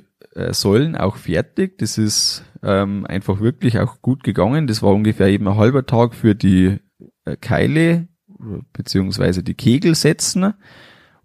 Säulen 0.53 0.95
auch 0.95 1.17
fertig. 1.17 1.77
Das 1.77 1.97
ist 1.97 2.43
ähm, 2.63 3.05
einfach 3.05 3.39
wirklich 3.39 3.79
auch 3.79 4.01
gut 4.01 4.23
gegangen. 4.23 4.67
Das 4.67 4.81
war 4.81 4.93
ungefähr 4.93 5.27
eben 5.27 5.47
ein 5.47 5.57
halber 5.57 5.85
Tag 5.85 6.15
für 6.15 6.35
die 6.35 6.79
äh, 7.25 7.37
Keile 7.37 8.07
beziehungsweise 8.73 9.43
die 9.43 9.53
Kegel 9.53 9.95
setzen 9.95 10.53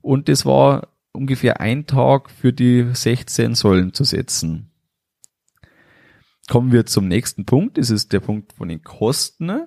und 0.00 0.28
das 0.28 0.46
war 0.46 0.88
ungefähr 1.12 1.60
ein 1.60 1.86
Tag 1.86 2.30
für 2.30 2.52
die 2.52 2.86
16 2.92 3.54
Säulen 3.54 3.92
zu 3.92 4.04
setzen. 4.04 4.70
Kommen 6.48 6.72
wir 6.72 6.86
zum 6.86 7.08
nächsten 7.08 7.44
Punkt. 7.44 7.76
Das 7.76 7.90
ist 7.90 8.12
der 8.12 8.20
Punkt 8.20 8.52
von 8.52 8.68
den 8.68 8.82
Kosten. 8.82 9.66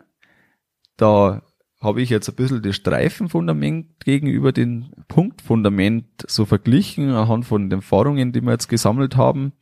Da 0.97 1.43
habe 1.81 2.01
ich 2.01 2.09
jetzt 2.11 2.29
ein 2.29 2.35
bisschen 2.35 2.61
das 2.61 2.75
Streifenfundament 2.75 3.99
gegenüber 4.05 4.51
dem 4.51 4.91
Punktfundament 5.07 6.05
so 6.27 6.45
verglichen, 6.45 7.09
anhand 7.09 7.45
von 7.45 7.69
den 7.69 7.79
Erfahrungen, 7.79 8.31
die 8.31 8.41
wir 8.41 8.51
jetzt 8.51 8.67
gesammelt 8.67 9.17
haben. 9.17 9.53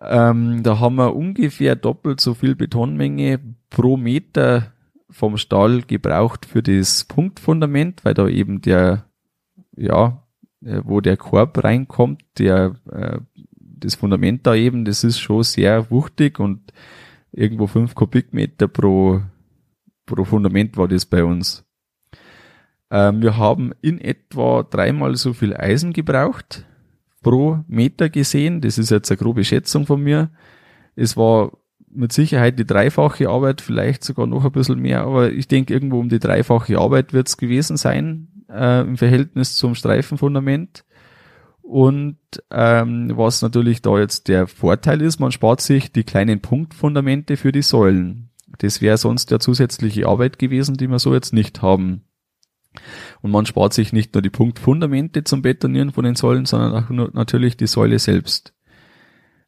Ähm, 0.00 0.62
da 0.62 0.80
haben 0.80 0.96
wir 0.96 1.14
ungefähr 1.14 1.76
doppelt 1.76 2.20
so 2.20 2.34
viel 2.34 2.56
Betonmenge 2.56 3.38
pro 3.68 3.96
Meter 3.96 4.72
vom 5.10 5.36
Stahl 5.36 5.82
gebraucht 5.82 6.44
für 6.46 6.62
das 6.62 7.04
Punktfundament, 7.04 8.04
weil 8.04 8.14
da 8.14 8.26
eben 8.26 8.60
der, 8.60 9.04
ja, 9.76 10.26
äh, 10.64 10.80
wo 10.84 11.00
der 11.00 11.16
Korb 11.16 11.62
reinkommt, 11.62 12.22
der, 12.38 12.74
äh, 12.90 13.18
das 13.54 13.94
Fundament 13.94 14.46
da 14.46 14.54
eben, 14.54 14.84
das 14.84 15.04
ist 15.04 15.20
schon 15.20 15.42
sehr 15.42 15.90
wuchtig 15.90 16.40
und 16.40 16.72
irgendwo 17.32 17.66
fünf 17.66 17.94
Kubikmeter 17.94 18.66
pro 18.68 19.22
Fundament 20.24 20.76
war 20.76 20.88
das 20.88 21.06
bei 21.06 21.24
uns. 21.24 21.64
Ähm, 22.90 23.22
wir 23.22 23.36
haben 23.36 23.72
in 23.80 24.00
etwa 24.00 24.62
dreimal 24.62 25.16
so 25.16 25.32
viel 25.32 25.56
Eisen 25.56 25.92
gebraucht 25.92 26.64
pro 27.22 27.60
Meter 27.68 28.08
gesehen. 28.08 28.60
Das 28.60 28.78
ist 28.78 28.90
jetzt 28.90 29.10
eine 29.10 29.18
grobe 29.18 29.44
Schätzung 29.44 29.86
von 29.86 30.02
mir. 30.02 30.30
Es 30.96 31.16
war 31.16 31.52
mit 31.92 32.12
Sicherheit 32.12 32.58
die 32.58 32.66
dreifache 32.66 33.28
Arbeit, 33.28 33.60
vielleicht 33.60 34.04
sogar 34.04 34.26
noch 34.26 34.44
ein 34.44 34.52
bisschen 34.52 34.80
mehr, 34.80 35.02
aber 35.02 35.32
ich 35.32 35.48
denke, 35.48 35.74
irgendwo 35.74 35.98
um 35.98 36.08
die 36.08 36.20
dreifache 36.20 36.78
Arbeit 36.78 37.12
wird 37.12 37.26
es 37.28 37.36
gewesen 37.36 37.76
sein 37.76 38.28
äh, 38.48 38.82
im 38.82 38.96
Verhältnis 38.96 39.56
zum 39.56 39.74
Streifenfundament. 39.74 40.84
Und 41.62 42.18
ähm, 42.50 43.12
was 43.14 43.42
natürlich 43.42 43.82
da 43.82 43.98
jetzt 43.98 44.28
der 44.28 44.46
Vorteil 44.46 45.02
ist, 45.02 45.20
man 45.20 45.30
spart 45.30 45.60
sich 45.60 45.92
die 45.92 46.04
kleinen 46.04 46.40
Punktfundamente 46.40 47.36
für 47.36 47.52
die 47.52 47.62
Säulen. 47.62 48.29
Das 48.58 48.80
wäre 48.80 48.98
sonst 48.98 49.30
ja 49.30 49.38
zusätzliche 49.38 50.06
Arbeit 50.06 50.38
gewesen, 50.38 50.76
die 50.76 50.88
wir 50.88 50.98
so 50.98 51.14
jetzt 51.14 51.32
nicht 51.32 51.62
haben. 51.62 52.02
Und 53.20 53.30
man 53.30 53.46
spart 53.46 53.74
sich 53.74 53.92
nicht 53.92 54.14
nur 54.14 54.22
die 54.22 54.30
Punktfundamente 54.30 55.24
zum 55.24 55.42
Betonieren 55.42 55.92
von 55.92 56.04
den 56.04 56.14
Säulen, 56.14 56.46
sondern 56.46 56.84
auch 56.84 57.12
natürlich 57.12 57.56
die 57.56 57.66
Säule 57.66 57.98
selbst. 57.98 58.54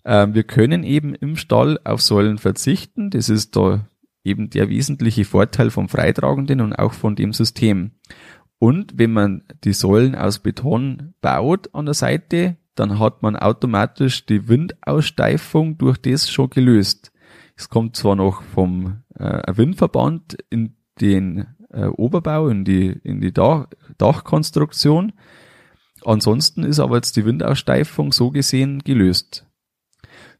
Ähm, 0.04 0.34
wir 0.34 0.42
können 0.42 0.82
eben 0.82 1.14
im 1.14 1.36
Stall 1.36 1.78
auf 1.84 2.02
Säulen 2.02 2.38
verzichten. 2.38 3.10
Das 3.10 3.28
ist 3.28 3.56
da 3.56 3.86
eben 4.24 4.50
der 4.50 4.68
wesentliche 4.68 5.24
Vorteil 5.24 5.70
vom 5.70 5.88
Freitragenden 5.88 6.60
und 6.60 6.72
auch 6.72 6.92
von 6.92 7.16
dem 7.16 7.32
System. 7.32 7.92
Und 8.58 8.96
wenn 8.96 9.12
man 9.12 9.42
die 9.64 9.72
Säulen 9.72 10.14
aus 10.14 10.38
Beton 10.38 11.14
baut 11.20 11.74
an 11.74 11.86
der 11.86 11.94
Seite, 11.94 12.56
dann 12.74 12.98
hat 12.98 13.22
man 13.22 13.36
automatisch 13.36 14.24
die 14.24 14.48
Windaussteifung 14.48 15.78
durch 15.78 15.98
das 15.98 16.30
schon 16.30 16.50
gelöst. 16.50 17.11
Es 17.62 17.68
kommt 17.68 17.94
zwar 17.94 18.16
noch 18.16 18.42
vom 18.42 19.04
äh, 19.14 19.40
Windverband 19.54 20.36
in 20.50 20.74
den 21.00 21.46
äh, 21.70 21.86
Oberbau, 21.86 22.48
in 22.48 22.64
die, 22.64 22.88
in 22.88 23.20
die 23.20 23.32
Dach, 23.32 23.68
Dachkonstruktion. 23.98 25.12
Ansonsten 26.04 26.64
ist 26.64 26.80
aber 26.80 26.96
jetzt 26.96 27.14
die 27.16 27.24
Windaussteifung 27.24 28.12
so 28.12 28.32
gesehen 28.32 28.80
gelöst. 28.80 29.46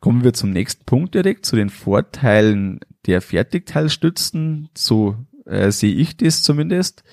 Kommen 0.01 0.25
wir 0.25 0.33
zum 0.33 0.51
nächsten 0.51 0.85
Punkt 0.85 1.15
direkt, 1.15 1.47
zu 1.47 1.55
den 1.55 1.71
Vorteilen 1.71 2.81
der 3.07 3.21
Fertigteilstützen. 3.21 4.69
So 4.77 5.15
äh, 5.47 5.71
sehe 5.71 5.95
ich 5.95 6.17
das 6.17 6.43
zumindest. 6.43 7.05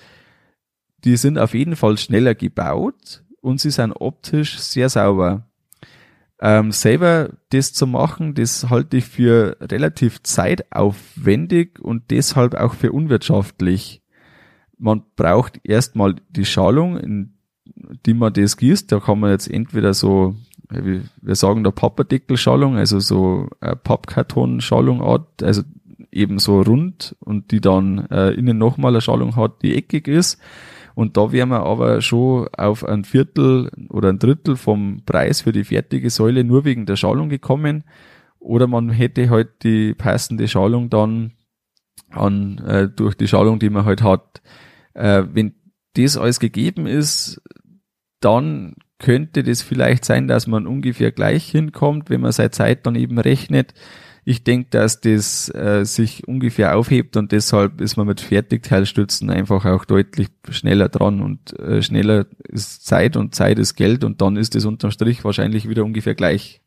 Die 1.04 1.16
sind 1.16 1.38
auf 1.38 1.54
jeden 1.54 1.76
Fall 1.76 1.98
schneller 1.98 2.34
gebaut 2.34 3.22
und 3.40 3.60
sie 3.60 3.70
sind 3.70 3.92
optisch 3.92 4.58
sehr 4.58 4.88
sauber. 4.88 5.48
Ähm, 6.42 6.72
selber 6.72 7.30
das 7.50 7.74
zu 7.74 7.86
machen, 7.86 8.34
das 8.34 8.70
halte 8.70 8.96
ich 8.96 9.04
für 9.04 9.58
relativ 9.60 10.22
zeitaufwendig 10.22 11.78
und 11.78 12.10
deshalb 12.10 12.54
auch 12.54 12.72
für 12.72 12.92
unwirtschaftlich. 12.92 14.02
Man 14.78 15.02
braucht 15.16 15.60
erstmal 15.64 16.16
die 16.30 16.46
Schalung, 16.46 16.96
in 16.96 17.34
die 18.06 18.14
man 18.14 18.32
das 18.32 18.56
gießt. 18.56 18.90
Da 18.90 19.00
kann 19.00 19.20
man 19.20 19.32
jetzt 19.32 19.50
entweder 19.50 19.92
so, 19.92 20.34
wir 20.70 21.34
sagen 21.34 21.62
da 21.62 21.70
Papperdeckelschalung, 21.70 22.76
also 22.76 23.00
so 23.00 23.48
äh, 23.60 23.76
Pappkartonschalungart, 23.76 25.42
also 25.42 25.62
eben 26.10 26.38
so 26.38 26.62
rund 26.62 27.16
und 27.20 27.50
die 27.50 27.60
dann 27.60 28.06
äh, 28.10 28.30
innen 28.30 28.56
nochmal 28.56 28.92
eine 28.92 29.02
Schallung 29.02 29.36
hat, 29.36 29.62
die 29.62 29.76
eckig 29.76 30.08
ist 30.08 30.40
und 30.94 31.16
da 31.16 31.32
wären 31.32 31.50
wir 31.50 31.60
aber 31.60 32.00
schon 32.00 32.48
auf 32.56 32.84
ein 32.84 33.04
Viertel 33.04 33.70
oder 33.88 34.10
ein 34.10 34.18
Drittel 34.18 34.56
vom 34.56 35.02
Preis 35.04 35.42
für 35.42 35.52
die 35.52 35.64
fertige 35.64 36.10
Säule 36.10 36.44
nur 36.44 36.64
wegen 36.64 36.86
der 36.86 36.96
Schallung 36.96 37.28
gekommen. 37.28 37.84
Oder 38.38 38.66
man 38.66 38.90
hätte 38.90 39.30
halt 39.30 39.62
die 39.62 39.94
passende 39.94 40.48
Schalung 40.48 40.90
dann 40.90 41.32
an, 42.10 42.58
äh, 42.66 42.88
durch 42.88 43.14
die 43.14 43.28
Schalung, 43.28 43.58
die 43.58 43.70
man 43.70 43.84
halt 43.84 44.02
hat. 44.02 44.42
Äh, 44.94 45.24
wenn 45.32 45.54
das 45.94 46.16
alles 46.16 46.40
gegeben 46.40 46.86
ist, 46.86 47.40
dann 48.20 48.74
könnte 48.98 49.42
das 49.42 49.62
vielleicht 49.62 50.04
sein, 50.04 50.28
dass 50.28 50.46
man 50.46 50.66
ungefähr 50.66 51.12
gleich 51.12 51.50
hinkommt, 51.50 52.10
wenn 52.10 52.20
man 52.20 52.32
seine 52.32 52.50
Zeit 52.50 52.86
dann 52.86 52.94
eben 52.94 53.18
rechnet. 53.18 53.74
Ich 54.24 54.44
denke, 54.44 54.68
dass 54.70 55.00
das 55.00 55.52
äh, 55.54 55.84
sich 55.84 56.28
ungefähr 56.28 56.76
aufhebt 56.76 57.16
und 57.16 57.32
deshalb 57.32 57.80
ist 57.80 57.96
man 57.96 58.06
mit 58.06 58.20
Fertigteilstützen 58.20 59.30
einfach 59.30 59.64
auch 59.64 59.84
deutlich 59.84 60.28
schneller 60.50 60.88
dran 60.88 61.20
und 61.20 61.58
äh, 61.58 61.82
schneller 61.82 62.26
ist 62.48 62.86
Zeit 62.86 63.16
und 63.16 63.34
Zeit 63.34 63.58
ist 63.58 63.76
Geld 63.76 64.04
und 64.04 64.20
dann 64.20 64.36
ist 64.36 64.54
es 64.54 64.66
unterm 64.66 64.90
Strich 64.90 65.24
wahrscheinlich 65.24 65.68
wieder 65.68 65.84
ungefähr 65.84 66.14
gleich. 66.14 66.60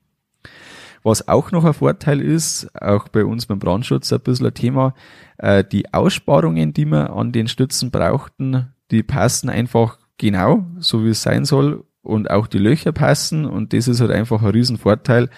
Was 1.03 1.27
auch 1.27 1.51
noch 1.51 1.65
ein 1.65 1.73
Vorteil 1.73 2.21
ist, 2.21 2.69
auch 2.81 3.09
bei 3.09 3.25
uns 3.25 3.45
beim 3.45 3.59
Brandschutz 3.59 4.11
ein 4.13 4.21
bisschen 4.21 4.47
ein 4.47 4.53
Thema, 4.53 4.95
äh, 5.37 5.63
die 5.63 5.93
Aussparungen, 5.93 6.73
die 6.73 6.85
wir 6.85 7.11
an 7.11 7.33
den 7.33 7.47
Stützen 7.47 7.91
brauchten, 7.91 8.73
die 8.89 9.03
passen 9.03 9.49
einfach 9.49 9.99
genau, 10.17 10.65
so 10.79 11.03
wie 11.03 11.09
es 11.09 11.21
sein 11.21 11.45
soll 11.45 11.83
und 12.01 12.31
auch 12.31 12.47
die 12.47 12.57
Löcher 12.57 12.93
passen 12.93 13.45
und 13.45 13.73
das 13.73 13.87
ist 13.87 14.01
halt 14.01 14.11
einfach 14.11 14.41
ein 14.41 14.49
Riesenvorteil, 14.49 15.29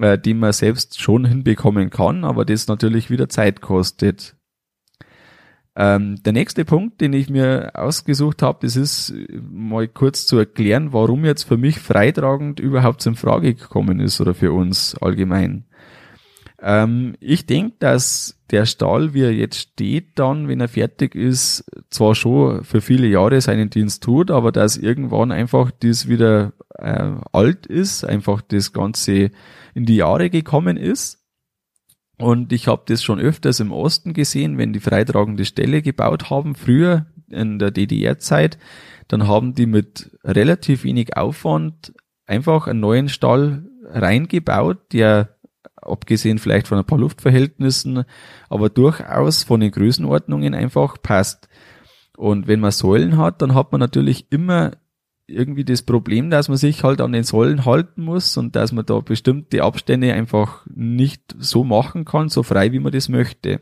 äh, 0.00 0.18
den 0.18 0.38
man 0.38 0.52
selbst 0.52 1.00
schon 1.00 1.24
hinbekommen 1.24 1.90
kann, 1.90 2.24
aber 2.24 2.44
das 2.44 2.68
natürlich 2.68 3.10
wieder 3.10 3.28
Zeit 3.28 3.60
kostet. 3.60 4.36
Ähm, 5.78 6.22
der 6.22 6.32
nächste 6.32 6.64
Punkt, 6.64 7.02
den 7.02 7.12
ich 7.12 7.28
mir 7.28 7.72
ausgesucht 7.74 8.42
habe, 8.42 8.58
das 8.62 8.76
ist 8.76 9.12
mal 9.42 9.86
kurz 9.86 10.26
zu 10.26 10.38
erklären, 10.38 10.94
warum 10.94 11.26
jetzt 11.26 11.44
für 11.44 11.58
mich 11.58 11.78
freitragend 11.78 12.60
überhaupt 12.60 13.04
in 13.04 13.14
Frage 13.14 13.54
gekommen 13.54 14.00
ist 14.00 14.20
oder 14.20 14.32
für 14.32 14.52
uns 14.52 14.96
allgemein. 14.96 15.66
Ähm, 16.66 17.14
ich 17.20 17.46
denke, 17.46 17.76
dass 17.78 18.40
der 18.50 18.66
Stall, 18.66 19.14
wie 19.14 19.22
er 19.22 19.32
jetzt 19.32 19.56
steht, 19.56 20.18
dann, 20.18 20.48
wenn 20.48 20.60
er 20.60 20.66
fertig 20.66 21.14
ist, 21.14 21.64
zwar 21.90 22.16
schon 22.16 22.64
für 22.64 22.80
viele 22.80 23.06
Jahre 23.06 23.40
seinen 23.40 23.70
Dienst 23.70 24.02
tut, 24.02 24.32
aber 24.32 24.50
dass 24.50 24.76
irgendwann 24.76 25.30
einfach 25.30 25.70
das 25.70 26.08
wieder 26.08 26.54
äh, 26.74 27.12
alt 27.30 27.66
ist, 27.66 28.04
einfach 28.04 28.42
das 28.42 28.72
Ganze 28.72 29.30
in 29.74 29.86
die 29.86 29.94
Jahre 29.94 30.28
gekommen 30.28 30.76
ist. 30.76 31.24
Und 32.18 32.52
ich 32.52 32.66
habe 32.66 32.82
das 32.86 33.04
schon 33.04 33.20
öfters 33.20 33.60
im 33.60 33.70
Osten 33.70 34.12
gesehen, 34.12 34.58
wenn 34.58 34.72
die 34.72 34.80
freitragende 34.80 35.44
Stelle 35.44 35.82
gebaut 35.82 36.30
haben, 36.30 36.56
früher 36.56 37.06
in 37.30 37.60
der 37.60 37.70
DDR-Zeit, 37.70 38.58
dann 39.06 39.28
haben 39.28 39.54
die 39.54 39.66
mit 39.66 40.18
relativ 40.24 40.82
wenig 40.82 41.16
Aufwand 41.16 41.92
einfach 42.26 42.66
einen 42.66 42.80
neuen 42.80 43.08
Stall 43.08 43.66
reingebaut, 43.88 44.92
der 44.92 45.35
abgesehen 45.88 46.38
vielleicht 46.38 46.68
von 46.68 46.78
ein 46.78 46.84
paar 46.84 46.98
Luftverhältnissen, 46.98 48.04
aber 48.48 48.68
durchaus 48.68 49.44
von 49.44 49.60
den 49.60 49.70
Größenordnungen 49.70 50.54
einfach 50.54 51.00
passt. 51.02 51.48
Und 52.16 52.46
wenn 52.48 52.60
man 52.60 52.70
Säulen 52.70 53.16
hat, 53.18 53.42
dann 53.42 53.54
hat 53.54 53.72
man 53.72 53.80
natürlich 53.80 54.26
immer 54.30 54.72
irgendwie 55.28 55.64
das 55.64 55.82
Problem, 55.82 56.30
dass 56.30 56.48
man 56.48 56.56
sich 56.56 56.84
halt 56.84 57.00
an 57.00 57.12
den 57.12 57.24
Säulen 57.24 57.64
halten 57.64 58.02
muss 58.02 58.36
und 58.36 58.54
dass 58.54 58.72
man 58.72 58.86
da 58.86 59.00
bestimmte 59.00 59.62
Abstände 59.62 60.12
einfach 60.12 60.64
nicht 60.72 61.34
so 61.38 61.64
machen 61.64 62.04
kann, 62.04 62.28
so 62.28 62.42
frei 62.42 62.72
wie 62.72 62.78
man 62.78 62.92
das 62.92 63.08
möchte. 63.08 63.60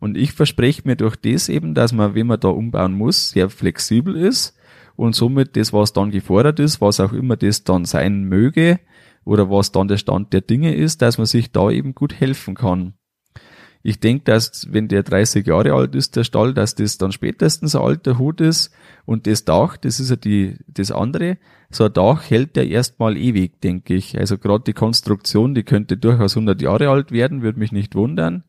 Und 0.00 0.16
ich 0.16 0.32
verspreche 0.32 0.82
mir 0.84 0.96
durch 0.96 1.16
das 1.16 1.48
eben, 1.48 1.74
dass 1.74 1.92
man, 1.92 2.14
wenn 2.14 2.26
man 2.26 2.40
da 2.40 2.48
umbauen 2.48 2.92
muss, 2.92 3.30
sehr 3.30 3.48
flexibel 3.50 4.16
ist 4.16 4.56
und 4.96 5.14
somit 5.14 5.56
das, 5.56 5.72
was 5.72 5.92
dann 5.92 6.10
gefordert 6.10 6.58
ist, 6.58 6.80
was 6.80 7.00
auch 7.00 7.12
immer 7.12 7.36
das 7.36 7.64
dann 7.64 7.84
sein 7.84 8.24
möge 8.24 8.80
oder 9.26 9.50
was 9.50 9.72
dann 9.72 9.88
der 9.88 9.98
Stand 9.98 10.32
der 10.32 10.40
Dinge 10.40 10.74
ist, 10.74 11.02
dass 11.02 11.18
man 11.18 11.26
sich 11.26 11.52
da 11.52 11.70
eben 11.70 11.94
gut 11.94 12.14
helfen 12.14 12.54
kann. 12.54 12.94
Ich 13.82 14.00
denke, 14.00 14.24
dass 14.24 14.72
wenn 14.72 14.88
der 14.88 15.02
30 15.02 15.46
Jahre 15.46 15.74
alt 15.74 15.94
ist, 15.94 16.16
der 16.16 16.24
Stall, 16.24 16.54
dass 16.54 16.74
das 16.74 16.98
dann 16.98 17.12
spätestens 17.12 17.76
ein 17.76 17.82
alter 17.82 18.18
Hut 18.18 18.40
ist 18.40 18.72
und 19.04 19.26
das 19.26 19.44
Dach, 19.44 19.76
das 19.76 20.00
ist 20.00 20.10
ja 20.10 20.16
die, 20.16 20.56
das 20.66 20.90
andere. 20.90 21.38
So 21.70 21.84
ein 21.84 21.92
Dach 21.92 22.28
hält 22.28 22.56
ja 22.56 22.62
erstmal 22.62 23.16
ewig, 23.16 23.60
denke 23.60 23.94
ich. 23.94 24.18
Also 24.18 24.38
gerade 24.38 24.64
die 24.64 24.72
Konstruktion, 24.72 25.54
die 25.54 25.62
könnte 25.62 25.96
durchaus 25.96 26.36
100 26.36 26.62
Jahre 26.62 26.88
alt 26.88 27.12
werden, 27.12 27.42
würde 27.42 27.58
mich 27.58 27.70
nicht 27.70 27.94
wundern. 27.94 28.44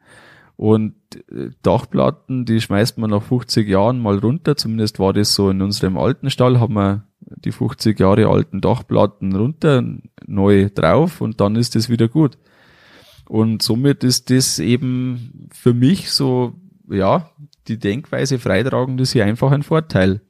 Und 0.57 0.95
äh, 1.31 1.51
Dachplatten, 1.61 2.45
die 2.45 2.59
schmeißt 2.59 2.97
man 2.97 3.11
nach 3.11 3.21
50 3.21 3.67
Jahren 3.69 3.99
mal 3.99 4.17
runter. 4.17 4.57
Zumindest 4.57 4.99
war 4.99 5.13
das 5.13 5.33
so 5.33 5.51
in 5.51 5.61
unserem 5.61 5.97
alten 5.97 6.31
Stall, 6.31 6.59
haben 6.59 6.73
wir 6.73 7.03
die 7.19 7.51
50 7.51 7.99
Jahre 7.99 8.27
alten 8.27 8.59
Dachplatten 8.59 9.35
runter, 9.35 9.83
neu 10.25 10.69
drauf 10.73 11.21
und 11.21 11.39
dann 11.41 11.55
ist 11.55 11.75
es 11.75 11.89
wieder 11.89 12.07
gut. 12.07 12.37
Und 13.27 13.61
somit 13.61 14.03
ist 14.03 14.29
das 14.29 14.59
eben 14.59 15.49
für 15.51 15.73
mich 15.73 16.11
so, 16.11 16.53
ja, 16.89 17.29
die 17.67 17.77
Denkweise 17.77 18.39
freitragend 18.39 18.99
ist 19.01 19.11
hier 19.11 19.25
einfach 19.25 19.51
ein 19.51 19.63
Vorteil. 19.63 20.21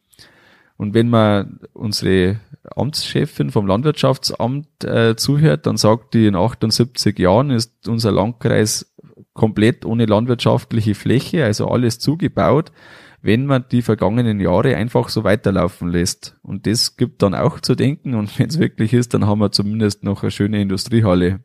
Und 0.77 0.93
wenn 0.93 1.09
man 1.09 1.59
unsere 1.73 2.39
Amtschefin 2.75 3.51
vom 3.51 3.67
Landwirtschaftsamt 3.67 4.83
äh, 4.83 5.15
zuhört, 5.15 5.65
dann 5.65 5.77
sagt 5.77 6.13
die, 6.13 6.27
in 6.27 6.35
78 6.35 7.17
Jahren 7.17 7.51
ist 7.51 7.87
unser 7.87 8.11
Landkreis 8.11 8.93
komplett 9.37 9.85
ohne 9.85 10.05
landwirtschaftliche 10.05 10.95
Fläche, 10.95 11.45
also 11.45 11.69
alles 11.69 11.99
zugebaut, 11.99 12.73
wenn 13.21 13.45
man 13.45 13.65
die 13.71 13.81
vergangenen 13.81 14.41
Jahre 14.41 14.75
einfach 14.75 15.07
so 15.07 15.23
weiterlaufen 15.23 15.89
lässt. 15.89 16.37
Und 16.41 16.67
das 16.67 16.97
gibt 16.97 17.21
dann 17.21 17.33
auch 17.33 17.61
zu 17.61 17.75
denken 17.75 18.15
und 18.15 18.37
wenn 18.37 18.49
es 18.49 18.59
wirklich 18.59 18.93
ist, 18.93 19.13
dann 19.13 19.25
haben 19.25 19.39
wir 19.39 19.51
zumindest 19.51 20.03
noch 20.03 20.23
eine 20.23 20.31
schöne 20.31 20.61
Industriehalle. 20.61 21.39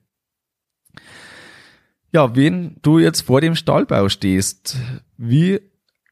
Ja, 2.13 2.35
wenn 2.37 2.77
du 2.83 2.99
jetzt 2.99 3.23
vor 3.23 3.41
dem 3.41 3.55
Stallbau 3.55 4.09
stehst, 4.09 4.77
wie 5.17 5.61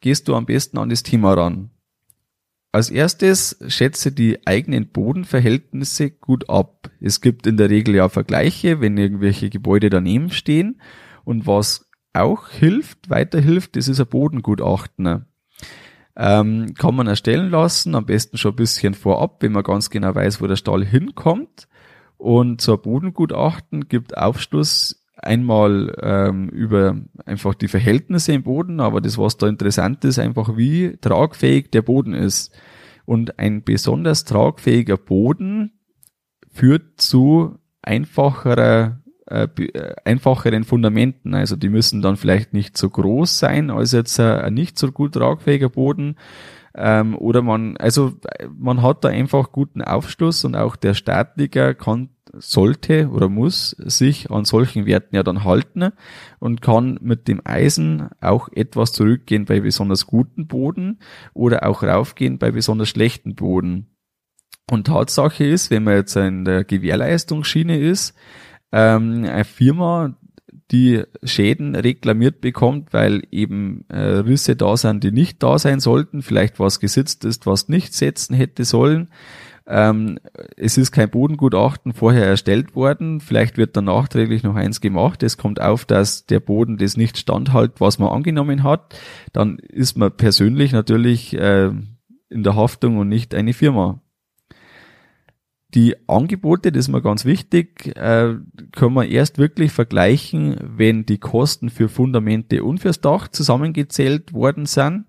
gehst 0.00 0.28
du 0.28 0.34
am 0.34 0.46
besten 0.46 0.78
an 0.78 0.88
das 0.88 1.02
Thema 1.02 1.34
ran? 1.34 1.70
Als 2.72 2.88
erstes 2.88 3.58
schätze 3.66 4.12
die 4.12 4.46
eigenen 4.46 4.88
Bodenverhältnisse 4.88 6.10
gut 6.10 6.48
ab. 6.48 6.90
Es 7.00 7.20
gibt 7.20 7.46
in 7.46 7.56
der 7.56 7.68
Regel 7.68 7.96
ja 7.96 8.08
Vergleiche, 8.08 8.80
wenn 8.80 8.96
irgendwelche 8.96 9.50
Gebäude 9.50 9.90
daneben 9.90 10.30
stehen. 10.30 10.80
Und 11.30 11.46
was 11.46 11.88
auch 12.12 12.48
hilft, 12.48 13.08
weiterhilft, 13.08 13.76
das 13.76 13.86
ist 13.86 14.00
ein 14.00 14.08
Bodengutachten. 14.08 15.26
Ähm, 16.16 16.74
kann 16.74 16.96
man 16.96 17.06
erstellen 17.06 17.50
lassen, 17.50 17.94
am 17.94 18.04
besten 18.04 18.36
schon 18.36 18.54
ein 18.54 18.56
bisschen 18.56 18.94
vorab, 18.94 19.40
wenn 19.40 19.52
man 19.52 19.62
ganz 19.62 19.90
genau 19.90 20.12
weiß, 20.12 20.42
wo 20.42 20.48
der 20.48 20.56
Stall 20.56 20.84
hinkommt. 20.84 21.68
Und 22.16 22.60
zur 22.60 22.82
Bodengutachten 22.82 23.86
gibt 23.86 24.18
Aufschluss 24.18 25.06
einmal 25.14 25.96
ähm, 26.02 26.48
über 26.48 26.96
einfach 27.26 27.54
die 27.54 27.68
Verhältnisse 27.68 28.32
im 28.32 28.42
Boden, 28.42 28.80
aber 28.80 29.00
das, 29.00 29.16
was 29.16 29.36
da 29.36 29.46
interessant 29.46 30.04
ist, 30.04 30.18
einfach 30.18 30.56
wie 30.56 30.96
tragfähig 30.96 31.70
der 31.70 31.82
Boden 31.82 32.12
ist. 32.12 32.52
Und 33.04 33.38
ein 33.38 33.62
besonders 33.62 34.24
tragfähiger 34.24 34.96
Boden 34.96 35.78
führt 36.50 37.00
zu 37.00 37.60
einfacherer, 37.82 38.99
äh, 39.30 39.48
äh, 39.62 39.94
einfacheren 40.04 40.64
Fundamenten. 40.64 41.34
Also 41.34 41.56
die 41.56 41.68
müssen 41.68 42.02
dann 42.02 42.16
vielleicht 42.16 42.52
nicht 42.52 42.76
so 42.76 42.90
groß 42.90 43.38
sein 43.38 43.70
als 43.70 43.92
jetzt 43.92 44.18
ein 44.18 44.54
nicht 44.54 44.78
so 44.78 44.92
gut 44.92 45.14
tragfähiger 45.14 45.68
Boden. 45.68 46.16
Ähm, 46.74 47.16
oder 47.16 47.42
man, 47.42 47.76
also 47.76 48.12
man 48.56 48.82
hat 48.82 49.04
da 49.04 49.08
einfach 49.08 49.52
guten 49.52 49.82
Aufschluss 49.82 50.44
und 50.44 50.54
auch 50.54 50.76
der 50.76 50.94
Statiker 50.94 51.74
kann 51.74 52.10
sollte 52.32 53.08
oder 53.08 53.28
muss 53.28 53.70
sich 53.70 54.30
an 54.30 54.44
solchen 54.44 54.86
Werten 54.86 55.16
ja 55.16 55.22
dann 55.22 55.44
halten 55.44 55.90
und 56.38 56.62
kann 56.62 56.98
mit 57.02 57.28
dem 57.28 57.40
Eisen 57.44 58.08
auch 58.20 58.48
etwas 58.52 58.92
zurückgehen 58.92 59.46
bei 59.46 59.60
besonders 59.60 60.06
guten 60.06 60.46
Boden 60.46 61.00
oder 61.34 61.66
auch 61.66 61.82
raufgehen 61.82 62.38
bei 62.38 62.50
besonders 62.52 62.88
schlechten 62.88 63.34
Boden. 63.34 63.96
Und 64.70 64.86
Tatsache 64.86 65.44
ist, 65.44 65.70
wenn 65.70 65.82
man 65.82 65.94
jetzt 65.94 66.14
in 66.14 66.44
der 66.44 66.62
Gewährleistungsschiene 66.62 67.78
ist, 67.78 68.14
ähm, 68.72 69.24
eine 69.24 69.44
Firma, 69.44 70.14
die 70.70 71.02
Schäden 71.24 71.74
reklamiert 71.74 72.40
bekommt, 72.40 72.92
weil 72.92 73.22
eben 73.30 73.84
äh, 73.88 73.98
Risse 73.98 74.54
da 74.54 74.76
sind, 74.76 75.02
die 75.02 75.10
nicht 75.10 75.42
da 75.42 75.58
sein 75.58 75.80
sollten, 75.80 76.22
vielleicht 76.22 76.60
was 76.60 76.78
gesetzt 76.78 77.24
ist, 77.24 77.46
was 77.46 77.68
nicht 77.68 77.92
setzen 77.92 78.34
hätte 78.34 78.64
sollen, 78.64 79.08
ähm, 79.70 80.18
es 80.56 80.76
ist 80.76 80.90
kein 80.90 81.10
Bodengutachten 81.10 81.92
vorher 81.92 82.26
erstellt 82.26 82.74
worden. 82.74 83.20
Vielleicht 83.20 83.56
wird 83.56 83.76
dann 83.76 83.84
nachträglich 83.84 84.42
noch 84.42 84.56
eins 84.56 84.80
gemacht. 84.80 85.22
Es 85.22 85.36
kommt 85.36 85.60
auf, 85.60 85.84
dass 85.84 86.26
der 86.26 86.40
Boden 86.40 86.76
das 86.76 86.96
nicht 86.96 87.16
standhält, 87.16 87.80
was 87.80 88.00
man 88.00 88.08
angenommen 88.08 88.64
hat. 88.64 88.98
Dann 89.32 89.58
ist 89.58 89.96
man 89.96 90.10
persönlich 90.10 90.72
natürlich 90.72 91.34
äh, 91.38 91.70
in 92.30 92.42
der 92.42 92.56
Haftung 92.56 92.98
und 92.98 93.08
nicht 93.08 93.32
eine 93.32 93.52
Firma. 93.52 94.00
Die 95.74 95.94
Angebote, 96.08 96.72
das 96.72 96.86
ist 96.86 96.88
mir 96.88 97.00
ganz 97.00 97.24
wichtig, 97.24 97.96
äh, 97.96 98.34
können 98.72 98.94
wir 98.94 99.08
erst 99.08 99.38
wirklich 99.38 99.70
vergleichen, 99.70 100.56
wenn 100.76 101.06
die 101.06 101.18
Kosten 101.18 101.70
für 101.70 101.88
Fundamente 101.88 102.64
und 102.64 102.78
fürs 102.78 103.00
Dach 103.00 103.28
zusammengezählt 103.28 104.32
worden 104.32 104.66
sind. 104.66 105.04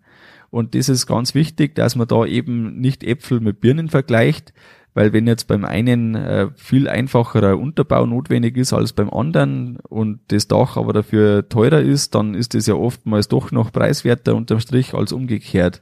Und 0.52 0.76
das 0.76 0.89
ist 0.89 1.08
ganz 1.08 1.34
wichtig, 1.34 1.74
dass 1.76 1.95
man 1.95 2.08
da 2.08 2.26
eben 2.26 2.80
nicht 2.80 3.04
Äpfel 3.04 3.39
mit 3.39 3.62
Birnen 3.62 3.89
vergleicht. 3.89 4.54
weil 4.93 5.13
wenn 5.13 5.28
jetzt 5.28 5.47
beim 5.47 5.63
einen 5.63 6.15
äh, 6.15 6.50
viel 6.56 6.89
einfacherer 6.89 7.58
Unterbau 7.58 8.06
notwendig 8.06 8.58
ist 8.58 8.74
als 8.74 8.93
beim 8.93 9.10
anderen 9.10 9.78
und 9.88 10.19
das 10.28 10.47
Dach 10.47 10.76
aber 10.76 10.91
dafür 10.93 11.47
teurer 11.47 11.80
ist, 11.82 12.13
dann 12.13 12.36
ist 12.36 12.56
es 12.56 12.67
ja 12.67 12.74
oftmals 12.76 13.30
doch 13.30 13.52
noch 13.52 13.71
preiswerter 13.71 14.36
unterm 14.36 14.60
Strich 14.60 14.93
als 14.93 15.13
umgekehrt. 15.13 15.82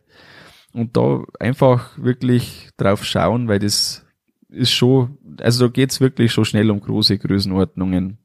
Und 0.73 0.95
da 0.95 1.23
einfach 1.39 1.97
wirklich 1.97 2.69
drauf 2.77 3.03
schauen, 3.03 3.47
weil 3.47 3.57
das 3.57 4.05
ist 4.49 4.71
schon, 4.71 5.17
also 5.39 5.67
da 5.67 5.71
geht's 5.71 6.01
wirklich 6.01 6.31
schon 6.31 6.45
schnell 6.45 6.71
um 6.71 6.81
große 6.81 7.17
Größenordnungen 7.17 8.17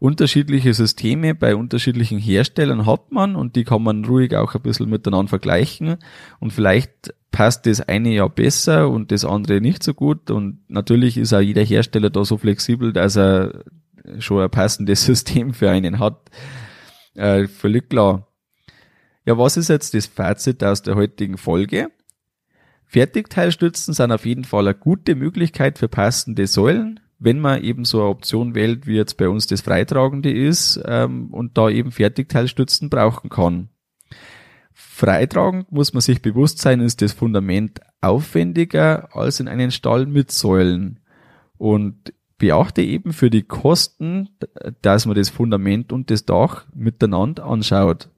unterschiedliche 0.00 0.72
Systeme 0.72 1.34
bei 1.34 1.54
unterschiedlichen 1.54 2.18
Herstellern 2.18 2.86
hat 2.86 3.12
man 3.12 3.36
und 3.36 3.54
die 3.54 3.64
kann 3.64 3.82
man 3.82 4.04
ruhig 4.04 4.34
auch 4.34 4.54
ein 4.54 4.62
bisschen 4.62 4.88
miteinander 4.88 5.28
vergleichen 5.28 5.98
und 6.40 6.52
vielleicht 6.52 7.14
passt 7.30 7.66
das 7.66 7.82
eine 7.82 8.14
ja 8.14 8.26
besser 8.26 8.88
und 8.88 9.12
das 9.12 9.26
andere 9.26 9.60
nicht 9.60 9.82
so 9.82 9.92
gut 9.92 10.30
und 10.30 10.58
natürlich 10.68 11.18
ist 11.18 11.34
auch 11.34 11.40
jeder 11.40 11.62
Hersteller 11.62 12.08
da 12.08 12.24
so 12.24 12.38
flexibel, 12.38 12.94
dass 12.94 13.16
er 13.16 13.62
schon 14.18 14.42
ein 14.42 14.50
passendes 14.50 15.04
System 15.04 15.52
für 15.52 15.70
einen 15.70 15.98
hat. 15.98 16.30
Äh, 17.14 17.46
völlig 17.46 17.90
klar. 17.90 18.26
Ja, 19.26 19.36
was 19.36 19.58
ist 19.58 19.68
jetzt 19.68 19.92
das 19.92 20.06
Fazit 20.06 20.64
aus 20.64 20.82
der 20.82 20.96
heutigen 20.96 21.36
Folge? 21.36 21.90
Fertigteilstützen 22.90 23.94
sind 23.94 24.10
auf 24.10 24.26
jeden 24.26 24.42
Fall 24.42 24.66
eine 24.66 24.76
gute 24.76 25.14
Möglichkeit 25.14 25.78
für 25.78 25.86
passende 25.86 26.48
Säulen, 26.48 26.98
wenn 27.20 27.38
man 27.38 27.62
eben 27.62 27.84
so 27.84 28.00
eine 28.00 28.08
Option 28.08 28.56
wählt, 28.56 28.88
wie 28.88 28.96
jetzt 28.96 29.16
bei 29.16 29.28
uns 29.28 29.46
das 29.46 29.60
Freitragende 29.60 30.32
ist 30.32 30.80
ähm, 30.86 31.28
und 31.32 31.56
da 31.56 31.70
eben 31.70 31.92
Fertigteilstützen 31.92 32.90
brauchen 32.90 33.30
kann. 33.30 33.68
Freitragend 34.72 35.70
muss 35.70 35.92
man 35.92 36.00
sich 36.00 36.20
bewusst 36.20 36.58
sein, 36.58 36.80
ist 36.80 37.00
das 37.00 37.12
Fundament 37.12 37.80
aufwendiger 38.00 39.14
als 39.14 39.38
in 39.38 39.46
einen 39.46 39.70
Stall 39.70 40.06
mit 40.06 40.32
Säulen. 40.32 40.98
Und 41.58 42.12
beachte 42.38 42.82
eben 42.82 43.12
für 43.12 43.30
die 43.30 43.42
Kosten, 43.44 44.30
dass 44.82 45.06
man 45.06 45.14
das 45.14 45.28
Fundament 45.28 45.92
und 45.92 46.10
das 46.10 46.24
Dach 46.24 46.66
miteinander 46.74 47.44
anschaut. 47.44 48.08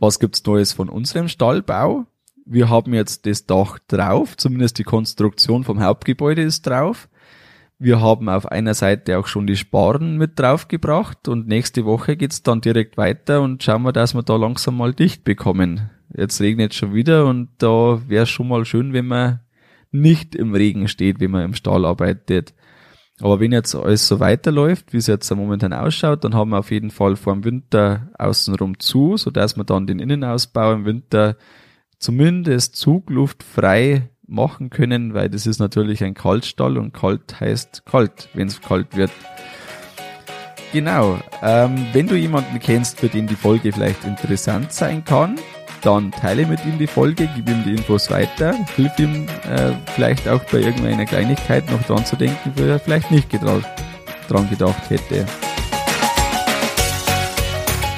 Was 0.00 0.18
gibt's 0.18 0.44
Neues 0.44 0.72
von 0.72 0.88
unserem 0.88 1.28
Stallbau? 1.28 2.06
Wir 2.50 2.70
haben 2.70 2.94
jetzt 2.94 3.26
das 3.26 3.44
Dach 3.44 3.78
drauf, 3.88 4.34
zumindest 4.38 4.78
die 4.78 4.84
Konstruktion 4.84 5.64
vom 5.64 5.82
Hauptgebäude 5.82 6.40
ist 6.40 6.66
drauf. 6.66 7.10
Wir 7.78 8.00
haben 8.00 8.30
auf 8.30 8.46
einer 8.46 8.72
Seite 8.72 9.18
auch 9.18 9.26
schon 9.26 9.46
die 9.46 9.56
Sparen 9.56 10.16
mit 10.16 10.38
draufgebracht 10.38 11.28
und 11.28 11.46
nächste 11.46 11.84
Woche 11.84 12.16
geht's 12.16 12.42
dann 12.42 12.62
direkt 12.62 12.96
weiter 12.96 13.42
und 13.42 13.62
schauen 13.62 13.82
wir, 13.82 13.92
dass 13.92 14.14
wir 14.14 14.22
da 14.22 14.36
langsam 14.36 14.78
mal 14.78 14.94
dicht 14.94 15.24
bekommen. 15.24 15.90
Jetzt 16.16 16.40
regnet 16.40 16.72
schon 16.72 16.94
wieder 16.94 17.26
und 17.26 17.50
da 17.58 18.00
wäre 18.08 18.24
schon 18.24 18.48
mal 18.48 18.64
schön, 18.64 18.94
wenn 18.94 19.08
man 19.08 19.40
nicht 19.92 20.34
im 20.34 20.54
Regen 20.54 20.88
steht, 20.88 21.20
wenn 21.20 21.32
man 21.32 21.44
im 21.44 21.54
Stall 21.54 21.84
arbeitet. 21.84 22.54
Aber 23.20 23.40
wenn 23.40 23.52
jetzt 23.52 23.74
alles 23.74 24.08
so 24.08 24.20
weiterläuft, 24.20 24.94
wie 24.94 24.98
es 24.98 25.06
jetzt 25.06 25.30
momentan 25.36 25.74
ausschaut, 25.74 26.24
dann 26.24 26.34
haben 26.34 26.50
wir 26.50 26.60
auf 26.60 26.70
jeden 26.70 26.90
Fall 26.90 27.16
vor 27.16 27.34
dem 27.34 27.44
Winter 27.44 28.08
außenrum 28.18 28.80
zu, 28.80 29.18
so 29.18 29.30
dass 29.30 29.58
wir 29.58 29.64
dann 29.64 29.86
den 29.86 29.98
Innenausbau 29.98 30.72
im 30.72 30.86
Winter 30.86 31.36
zumindest 31.98 32.76
zugluftfrei 32.76 34.08
machen 34.26 34.70
können, 34.70 35.14
weil 35.14 35.30
das 35.30 35.46
ist 35.46 35.58
natürlich 35.58 36.04
ein 36.04 36.14
Kaltstall 36.14 36.76
und 36.76 36.92
kalt 36.92 37.40
heißt 37.40 37.84
kalt, 37.86 38.28
wenn 38.34 38.48
es 38.48 38.60
kalt 38.60 38.96
wird. 38.96 39.10
Genau. 40.72 41.18
Ähm, 41.42 41.86
wenn 41.92 42.06
du 42.06 42.14
jemanden 42.14 42.58
kennst, 42.58 43.00
für 43.00 43.08
den 43.08 43.26
die 43.26 43.36
Folge 43.36 43.72
vielleicht 43.72 44.04
interessant 44.04 44.72
sein 44.72 45.02
kann, 45.02 45.36
dann 45.82 46.10
teile 46.10 46.44
mit 46.46 46.64
ihm 46.66 46.78
die 46.78 46.86
Folge, 46.86 47.28
gib 47.34 47.48
ihm 47.48 47.62
die 47.64 47.70
Infos 47.70 48.10
weiter, 48.10 48.54
hilf 48.76 48.98
ihm 48.98 49.26
äh, 49.50 49.72
vielleicht 49.94 50.28
auch 50.28 50.44
bei 50.44 50.58
irgendeiner 50.58 51.06
Kleinigkeit 51.06 51.70
noch 51.70 51.82
dran 51.84 52.04
zu 52.04 52.16
denken, 52.16 52.52
wo 52.56 52.64
er 52.64 52.78
vielleicht 52.78 53.10
nicht 53.10 53.30
gedacht, 53.30 53.66
dran 54.28 54.48
gedacht 54.50 54.90
hätte. 54.90 55.24